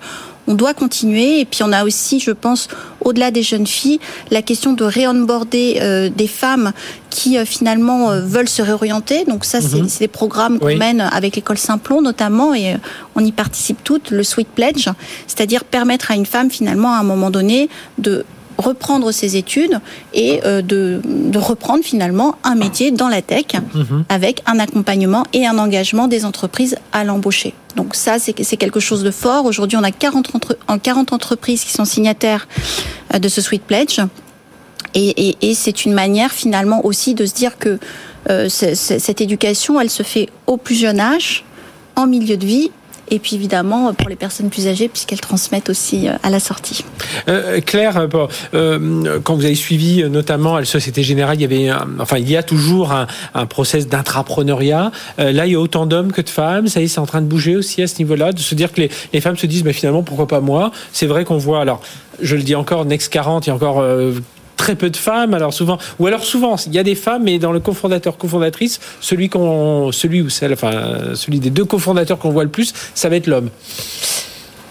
[0.47, 1.39] on doit continuer.
[1.39, 2.67] Et puis, on a aussi, je pense,
[3.01, 3.99] au-delà des jeunes filles,
[4.29, 6.73] la question de réonboarder euh, des femmes
[7.09, 9.25] qui euh, finalement euh, veulent se réorienter.
[9.25, 9.87] Donc ça, c'est mhm.
[9.99, 12.75] des programmes qu'on mène avec l'école Simplon notamment, et
[13.15, 14.89] on y participe toutes, le Sweet Pledge,
[15.27, 18.25] c'est-à-dire permettre à une femme finalement à un moment donné de
[18.59, 19.79] reprendre ses études
[20.13, 21.01] et euh, de,
[21.37, 24.03] reprendre finalement un métier dans la tech mhm.
[24.09, 27.53] avec un accompagnement et un engagement des entreprises à l'embaucher.
[27.75, 29.45] Donc ça, c'est quelque chose de fort.
[29.45, 32.47] Aujourd'hui, on a 40, entre, 40 entreprises qui sont signataires
[33.13, 34.01] euh, de ce Sweet Pledge.
[34.95, 37.77] Et, c'est une manière finalement aussi de se dire que
[38.29, 41.45] euh, cette éducation, elle se fait au plus jeune âge,
[41.95, 42.71] en milieu de vie
[43.09, 46.83] et puis évidemment pour les personnes plus âgées puisqu'elles transmettent aussi à la sortie.
[47.65, 48.07] Claire,
[49.23, 52.37] quand vous avez suivi notamment à la Société Générale, il y avait, enfin il y
[52.37, 54.91] a toujours un, un process d'intrapreneuriat.
[55.17, 56.67] là, il y a autant d'hommes que de femmes.
[56.67, 58.71] Ça y est, c'est en train de bouger aussi à ce niveau-là, de se dire
[58.71, 60.71] que les, les femmes se disent, mais finalement, pourquoi pas moi?
[60.91, 61.81] C'est vrai qu'on voit, alors,
[62.21, 63.81] je le dis encore, Next 40, il y a encore
[64.59, 65.33] très peu de femmes.
[65.33, 68.79] Alors souvent, ou alors souvent, il y a des femmes, mais dans le cofondateur, cofondatrice,
[68.99, 73.07] celui qu'on, celui ou celle, enfin, celui des deux cofondateurs qu'on voit le plus, ça
[73.09, 73.49] va être l'homme.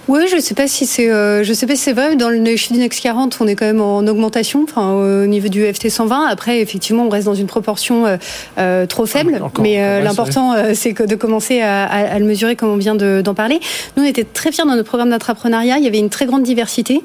[0.09, 2.17] Oui, je sais pas si c'est, euh, je sais pas si c'est vrai.
[2.17, 5.63] Dans le chez Next 40, on est quand même en augmentation, enfin au niveau du
[5.63, 6.27] FT 120.
[6.29, 8.17] Après, effectivement, on reste dans une proportion euh,
[8.57, 12.71] euh trop faible, mais euh, l'important, c'est que de commencer à, à, le mesurer, comme
[12.71, 13.61] on vient d'en parler.
[13.97, 15.77] Nous, on était très fiers dans notre programme d'entrepreneuriat.
[15.77, 17.03] Il y avait une très grande diversité,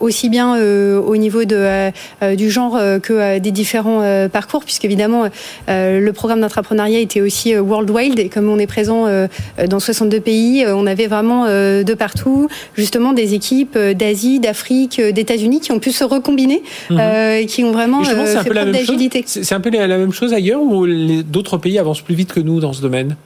[0.00, 1.90] aussi bien au niveau de
[2.34, 5.28] du genre que des différents parcours, puisqu'évidemment,
[5.68, 9.06] le programme d'entrepreneuriat était aussi worldwide et comme on est présent
[9.68, 11.44] dans 62 pays, on avait vraiment
[11.82, 16.04] deux parties tout justement des équipes euh, d'Asie, d'Afrique, euh, d'États-Unis qui ont pu se
[16.04, 19.24] recombiner, euh, qui ont vraiment fait preuve d'agilité.
[19.26, 22.60] C'est un peu la même chose ailleurs ou d'autres pays avancent plus vite que nous
[22.60, 23.16] dans ce domaine?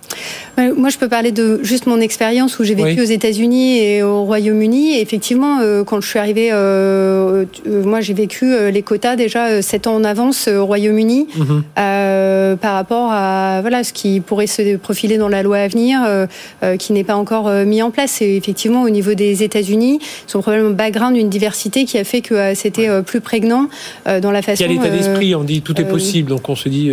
[0.77, 4.25] Moi, je peux parler de juste mon expérience où j'ai vécu aux États-Unis et au
[4.25, 4.99] Royaume-Uni.
[4.99, 6.51] Effectivement, quand je suis arrivée,
[7.67, 11.63] moi, j'ai vécu les quotas déjà sept ans en avance au Royaume-Uni mhm.
[12.57, 16.01] par rapport à voilà ce qui pourrait se profiler dans la loi à venir,
[16.79, 18.21] qui n'est pas encore mis en place.
[18.21, 22.35] Et effectivement au niveau des États-Unis, son probablement background, une diversité qui a fait que
[22.35, 23.69] euh, c'était euh, plus prégnant
[24.07, 24.65] euh, dans la façon.
[24.65, 26.91] Il y a l'état d'esprit, on dit tout est possible, donc on se dit.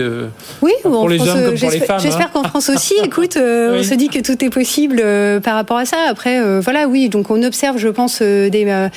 [0.62, 2.00] oui, pour les hommes comme pour les femmes.
[2.00, 2.30] J'espère hein.
[2.34, 5.04] qu'en France aussi, écoute, on se dit que tout est possible
[5.44, 5.98] par rapport à ça.
[6.08, 8.88] Après, voilà, oui, donc on observe, je pense, des,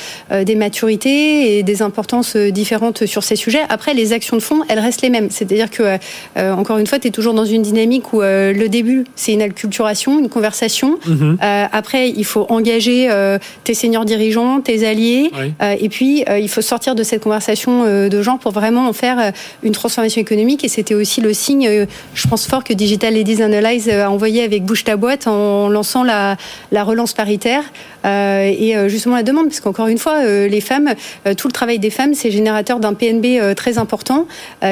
[0.44, 3.62] des maturités et des importances différentes sur ces sujets.
[3.68, 5.28] Après, les actions de fond, elles restent les mêmes.
[5.30, 5.98] C'est-à-dire que,
[6.36, 10.18] encore une fois, tu es toujours dans une dynamique où le début, c'est une acculturation,
[10.18, 10.98] une conversation.
[11.06, 11.68] Mm-hmm.
[11.72, 15.30] après, il faut engager euh, tes seniors dirigeants, tes alliés.
[15.62, 18.92] Euh, et puis, euh, il faut sortir de cette conversation de genre pour vraiment en
[18.92, 20.64] faire une transformation économique.
[20.64, 24.64] Et c'était aussi le signe, je pense fort, que Digital Ladies Analyze a envoyé avec
[24.64, 26.36] Bouche ta boîte en lançant la,
[26.72, 27.62] la relance paritaire
[28.04, 29.46] et justement la demande.
[29.48, 30.94] Parce qu'encore une fois, les femmes,
[31.36, 34.26] tout le travail des femmes, c'est générateur d'un PNB très important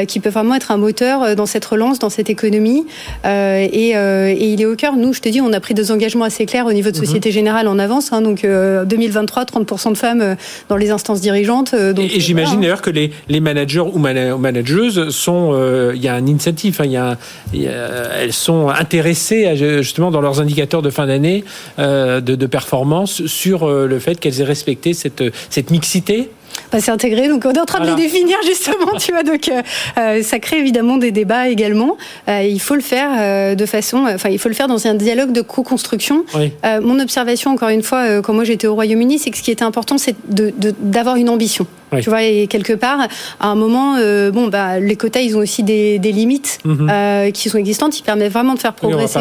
[0.07, 2.87] qui peut vraiment être un moteur dans cette relance, dans cette économie.
[3.25, 4.97] Et, et, il est au cœur.
[4.97, 7.05] Nous, je te dis, on a pris des engagements assez clairs au niveau de mhm.
[7.05, 8.13] Société Générale en avance.
[8.13, 10.35] Hein, donc 2023, euh, 30% de femmes euh,
[10.69, 11.73] dans les instances dirigeantes.
[11.73, 15.55] Euh, donc, et, j'imagine d'ailleurs que les, les, managers ou manageuses sont,
[15.95, 17.17] il y a un incentive, hein, y a,
[18.21, 21.45] elles sont intéressées justement dans leurs indicateurs de fin d'année
[21.79, 26.31] de, de, performance sur le fait qu'elles aient respecté cette, cette mixité
[26.73, 27.29] bah, c'est intégré.
[27.29, 29.23] Donc on est en train de les définir justement, tu vois.
[29.23, 29.63] Donc euh,
[29.99, 31.97] euh, ça crée évidemment des débats également.
[32.29, 35.33] Euh, il faut le faire de façon, enfin il faut le faire dans un dialogue
[35.33, 36.25] de co-construction.
[36.83, 39.65] mon observation, encore une fois, quand moi j'étais au Royaume-Uni, c'est que ce qui était
[39.65, 41.67] important, c'est d'avoir de, une ambition.
[42.01, 43.07] Tu vois, et quelque part,
[43.41, 43.97] à un moment,
[44.33, 47.33] bon, bah, les quotas, ils ont aussi des, des limites mhm.
[47.33, 47.99] qui sont existantes.
[47.99, 49.21] Ils permettent vraiment de faire progresser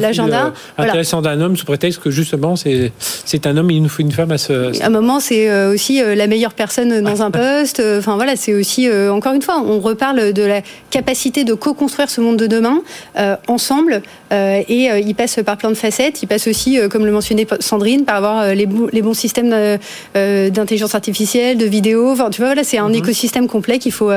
[0.00, 0.52] l'agenda.
[0.76, 4.32] intéressant d'un homme sous prétexte que justement, c'est un homme, il nous faut une femme
[4.32, 4.82] à ce.
[4.82, 7.82] À un moment, c'est aussi la meilleure personne dans un poste.
[7.98, 12.10] Enfin voilà, c'est aussi euh, encore une fois, on reparle de la capacité de co-construire
[12.10, 12.82] ce monde de demain
[13.18, 14.02] euh, ensemble.
[14.32, 16.22] Euh, et il passe par plein de facettes.
[16.22, 19.78] Il passe aussi, comme le mentionnait Sandrine, par avoir les, les bons systèmes
[20.14, 22.10] d'intelligence artificielle, de vidéo.
[22.10, 22.96] Enfin, tu vois, voilà, c'est un mhm.
[22.96, 24.10] écosystème complet qu'il faut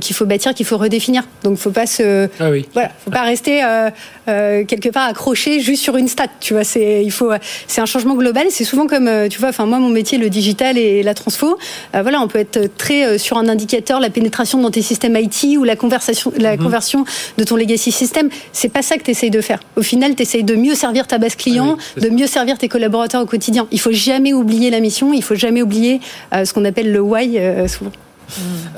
[0.00, 1.24] qu'il faut bâtir, qu'il faut redéfinir.
[1.42, 2.66] Donc, faut pas se, ah oui.
[2.72, 3.62] voilà, faut pas rester
[4.26, 6.26] quelque part accroché juste sur une stat.
[6.40, 7.30] Tu vois, c'est il faut,
[7.66, 8.46] c'est un changement global.
[8.50, 11.58] C'est souvent comme, tu vois, enfin moi mon métier, le digital et la transfo.
[11.94, 15.16] Euh, voilà, on peut être très euh, sur un indicateur, la pénétration dans tes systèmes
[15.16, 16.62] IT ou la conversation, la mhm.
[16.62, 17.04] conversion
[17.36, 18.28] de ton legacy system.
[18.52, 19.60] C'est pas ça que tu essayes de faire.
[19.76, 22.68] Au final, tu essayes de mieux servir ta base client, ah de mieux servir tes
[22.68, 23.66] collaborateurs au quotidien.
[23.70, 26.00] Il faut jamais oublier la mission, il faut jamais oublier
[26.34, 27.92] euh, ce qu'on appelle le why souvent.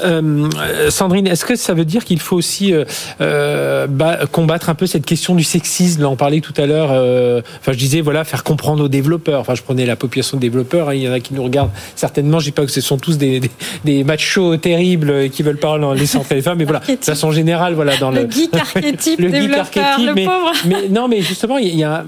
[0.03, 2.85] Euh, Sandrine, est-ce que ça veut dire qu'il faut aussi euh,
[3.21, 3.87] euh
[4.33, 6.05] combattre un peu cette question du sexisme?
[6.05, 6.91] On parlait tout à l'heure.
[6.93, 9.41] Euh, enfin, je disais voilà, faire comprendre aux développeurs.
[9.41, 10.89] Enfin, je prenais la population de développeurs.
[10.89, 12.39] Hein, il y en a qui nous regardent certainement.
[12.39, 13.51] Je dis pas que ce sont tous des, des,
[13.85, 17.75] des machos terribles qui veulent pas laisser entrer les femmes, mais voilà, de façon générale,
[17.75, 20.53] voilà, dans le, le geek archétype, le geek archétype, le mais, pauvre.
[20.67, 22.05] mais non, mais justement, il y a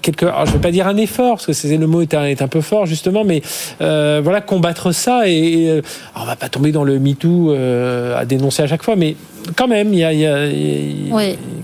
[0.00, 2.24] quelque, alors, je vais pas dire un effort parce que c'est le mot est un,
[2.24, 3.42] est un, peu fort justement, mais
[3.78, 5.82] voilà, combattre ça et, et
[6.14, 9.16] on va pas tomber dans le MeToo euh, à dénoncer à chaque fois, mais
[9.56, 10.46] quand même, il y a,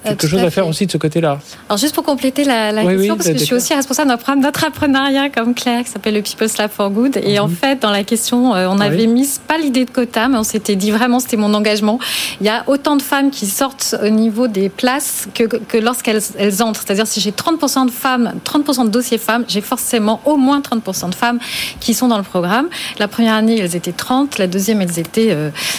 [0.08, 1.38] quelque chose à, faire aussi de ce côté-là.
[1.68, 5.30] Alors juste pour compléter la, question, parce que je suis aussi responsable d'un programme d'entrepreneuriat
[5.30, 7.18] comme Claire qui s'appelle le People's Lab for Good.
[7.22, 7.54] Et en mhm.
[7.54, 10.76] fait, dans la question, euh, on avait mis pas l'idée de quota, mais on s'était
[10.76, 11.98] dit vraiment, c'était mon engagement.
[12.40, 16.22] Il y a autant de femmes qui sortent au niveau des places que, que lorsqu'elles
[16.38, 16.82] elles entrent.
[16.84, 21.10] C'est-à-dire si j'ai 30% de femmes, 30% de dossiers femmes, j'ai forcément au moins 30%
[21.10, 21.38] de femmes
[21.80, 22.68] qui sont dans le programme.
[22.98, 25.36] La première année, elles étaient 30, la deuxième, elles étaient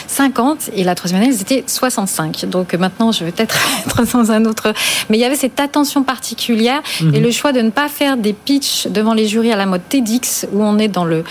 [0.07, 2.45] 50, euh, et la troisième année, elles étaient 65.
[2.45, 4.73] Donc maintenant, je vais peut-être être dans un autre.
[5.09, 7.21] Mais il y avait cette attention particulière et mhm.
[7.21, 10.47] le choix de ne pas faire des pitchs devant les jurys à la mode TEDx
[10.51, 11.23] où on est dans le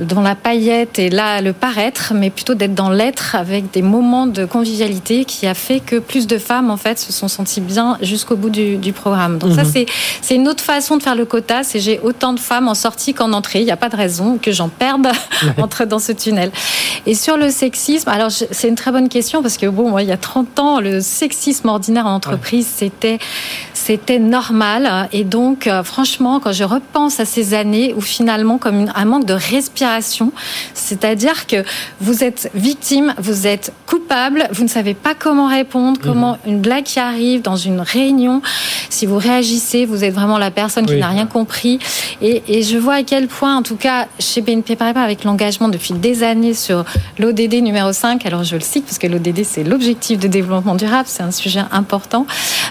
[0.00, 4.26] dans la paillette et là le paraître, mais plutôt d'être dans l'être avec des moments
[4.26, 7.98] de convivialité qui a fait que plus de femmes en fait se sont senties bien
[8.02, 9.38] jusqu'au bout du, du, programme.
[9.38, 9.70] Donc ça mhm.
[9.72, 9.86] c'est
[10.22, 13.14] c'est une autre façon de faire le quota, c'est j'ai autant de femmes en sortie
[13.14, 13.60] qu'en entrée.
[13.60, 15.08] Il n'y a pas de raison que j'en perde
[15.58, 16.50] entre dans ce tunnel.
[17.06, 20.08] Et sur le sexisme, alors c'est une très bonne question parce que bon, moi, il
[20.08, 23.18] y a 30 ans, le sexisme ordinaire en entreprise, c'était
[23.74, 25.08] c'était normal.
[25.12, 29.24] Et donc, euh, franchement, quand je repense à ces années où finalement, comme un manque
[29.24, 29.89] de respiration,
[30.74, 31.64] c'est-à-dire que
[32.00, 36.06] vous êtes victime, vous êtes coupable, vous ne savez pas comment répondre, mhm.
[36.06, 38.42] comment une blague qui arrive dans une réunion,
[38.88, 41.78] si vous réagissez, vous êtes vraiment la personne qui n'a rien compris.
[42.22, 45.68] Et, et, je vois à quel point, en tout cas, chez BNP Paribas, avec l'engagement
[45.68, 46.84] depuis des années sur
[47.18, 51.04] l'ODD numéro 5, alors je le cite parce que l'ODD, c'est l'objectif de développement durable,
[51.06, 52.26] c'est un sujet important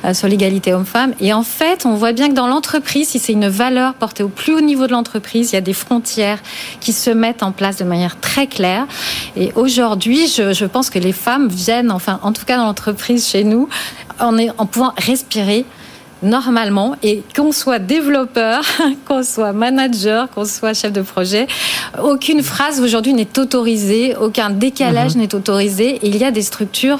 [0.05, 3.33] euh, sur l'égalité homme-femme et en fait, on voit bien que dans l'entreprise, si c'est
[3.33, 6.39] une valeur portée au plus haut niveau de l'entreprise, il y a des frontières
[6.79, 8.87] qui se mettent en place de manière très claire.
[9.35, 13.27] Et aujourd'hui, je, je pense que les femmes viennent, enfin, en tout cas dans l'entreprise
[13.27, 13.69] chez nous,
[14.19, 15.65] en, en pouvant respirer
[16.23, 18.63] normalement et qu'on soit développeur,
[19.07, 21.47] qu'on soit manager, qu'on soit chef de projet,
[22.01, 25.21] aucune phrase aujourd'hui n'est autorisée, aucun décalage mhm.
[25.21, 25.99] n'est autorisé.
[26.03, 26.99] il y a des structures,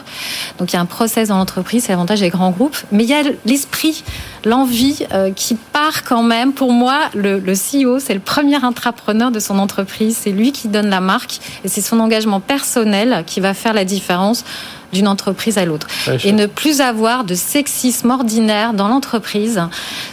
[0.57, 3.09] donc il y a un process dans l'entreprise, c'est l'avantage des grands groupes, mais il
[3.09, 4.03] y a l'esprit,
[4.45, 6.53] l'envie euh, qui part quand même.
[6.53, 10.67] Pour moi, le, le CEO, c'est le premier entrepreneur de son entreprise, c'est lui qui
[10.67, 14.43] donne la marque et c'est son engagement personnel qui va faire la différence
[14.93, 15.87] d'une entreprise à l'autre.
[16.23, 19.61] et ne plus avoir de sexisme ordinaire dans l'entreprise,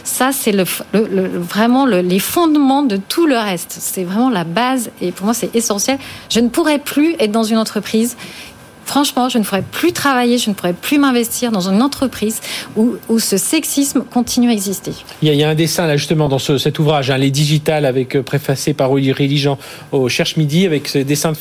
[0.04, 3.76] ça c'est le, vraiment les fondements de tout le reste.
[3.78, 5.98] C'est vraiment la base et pour moi c'est essentiel.
[6.30, 8.16] Je ne pourrais plus être dans une entreprise
[8.86, 12.40] franchement, je ne pourrais plus travailler, je ne pourrais plus m'investir dans une entreprise
[12.76, 14.92] où, où, ce sexisme continue à exister.
[15.22, 18.22] Il y a, un dessin là justement dans cet ouvrage, hein, les digitales, avec euh,
[18.22, 19.58] préfacé par Olivier Réligeant
[19.92, 21.32] au Cherche Midi, avec ce dessin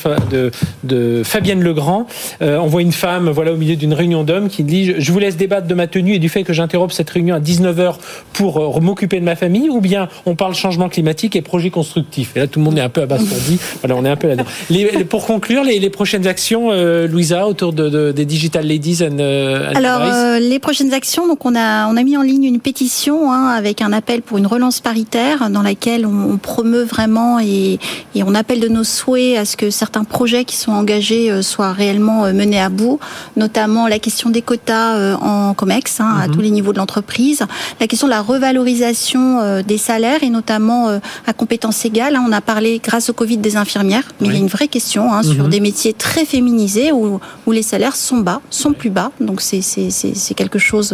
[0.82, 2.06] de, Fabienne Legrand.
[2.42, 5.18] Euh, on voit une femme, voilà, au milieu d'une réunion d'hommes, qui dit je vous
[5.18, 7.94] laisse débattre de ma tenue et du fait que j'interromps cette réunion à 19h
[8.32, 12.32] pour euh, m'occuper de ma famille, ou bien on parle changement climatique et projet constructif.
[12.34, 13.58] Et là, tout le monde est un peu abasourdi.
[13.82, 15.04] voilà, on est un peu là-dedans.
[15.08, 16.72] pour conclure, les, les prochaines actions,
[17.06, 17.35] Louisa?
[17.44, 21.86] Autour de, des Digital Ladies and, euh, Alors, euh, les prochaines actions, donc on a,
[21.88, 25.50] on a mis en ligne une pétition hein, avec un appel pour une relance paritaire
[25.50, 27.78] dans laquelle on, promeut vraiment et,
[28.14, 31.42] et, on appelle de nos souhaits à ce que certains projets qui sont engagés euh,
[31.42, 33.00] soient réellement menés à bout,
[33.36, 36.34] notamment la question des quotas en COMEX hein, à mhm.
[36.34, 37.42] tous les niveaux de l'entreprise,
[37.80, 42.16] la question de la revalorisation des salaires et notamment à compétences égales.
[42.16, 42.24] Hein.
[42.26, 45.12] on a parlé grâce au Covid des infirmières, mais il y a une vraie question
[45.12, 45.50] hein, sur mhm.
[45.50, 49.10] des métiers très féminisés où où les salaires sont bas, sont plus bas.
[49.20, 50.92] Donc c'est quelque chose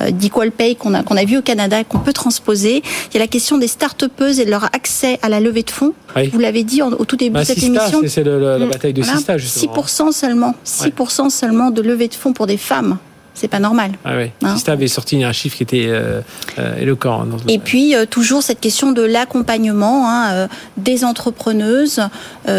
[0.00, 2.82] euh, d'equal pay qu'on a, qu'on a vu au Canada et qu'on peut transposer.
[3.10, 5.70] Il y a la question des start-upeuses et de leur accès à la levée de
[5.70, 5.94] fonds.
[6.32, 8.00] Vous l'avez dit au tout début bah, de cette émission.
[8.06, 8.68] C'est la mm.
[8.70, 9.72] bataille de Sista, justement.
[9.74, 12.98] 6% seulement, 6% seulement de levée de fonds pour des femmes
[13.40, 13.92] c'est pas normal.
[14.04, 14.30] Ah oui.
[14.42, 16.20] Hein avait sorti un chiffre qui était euh,
[16.58, 17.22] euh, éloquent.
[17.22, 22.02] Hein, et puis euh, toujours cette question de l'accompagnement hein, des entrepreneuses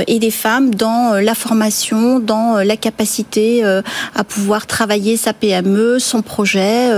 [0.08, 6.22] et des femmes dans la formation, dans la capacité à pouvoir travailler sa PME, son
[6.22, 6.90] projet,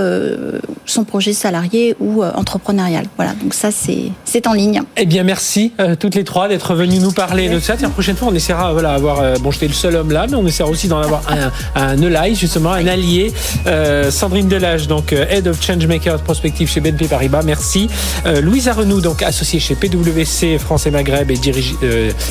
[0.86, 3.06] son projet salarié ou entrepreneurial.
[3.16, 3.32] Voilà.
[3.42, 4.82] Donc ça c'est en ligne.
[4.96, 7.74] Eh bien merci toutes les trois d'être venues nous parler de ça.
[7.80, 10.46] la prochaine fois on essaiera voilà avoir bon j'étais le seul homme là mais on
[10.46, 13.32] essaiera aussi d'en avoir un un ally justement un allié.
[13.74, 17.88] Euh, Sandrine Delage, donc euh, Head of Changemaker Prospective chez BNP Paribas, merci.
[18.24, 21.74] Euh, Louisa Renou, donc associée chez PwC France et Maghreb et, dirige,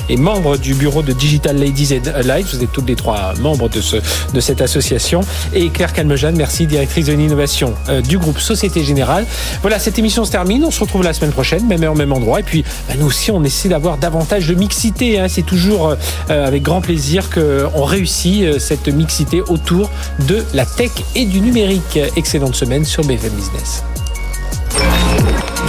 [0.09, 2.53] et membre du bureau de Digital Ladies and Life.
[2.53, 3.97] Vous êtes toutes les trois membres de, ce,
[4.33, 5.21] de cette association.
[5.53, 7.73] Et Claire Calmejane, merci, directrice de l'innovation
[8.07, 9.25] du groupe Société Générale.
[9.61, 10.63] Voilà, cette émission se termine.
[10.63, 12.39] On se retrouve la semaine prochaine, même heure, même endroit.
[12.39, 15.19] Et puis, bah, nous aussi, on essaie d'avoir davantage de mixité.
[15.19, 15.27] Hein.
[15.27, 15.95] C'est toujours
[16.29, 19.89] avec grand plaisir qu'on réussit cette mixité autour
[20.27, 21.99] de la tech et du du numérique.
[22.15, 23.83] Excellente semaine sur BFM Business.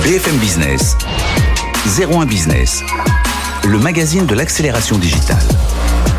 [0.02, 0.94] BFM Business,
[1.98, 2.82] 01 Business,
[3.64, 5.38] le magazine de l'accélération digitale.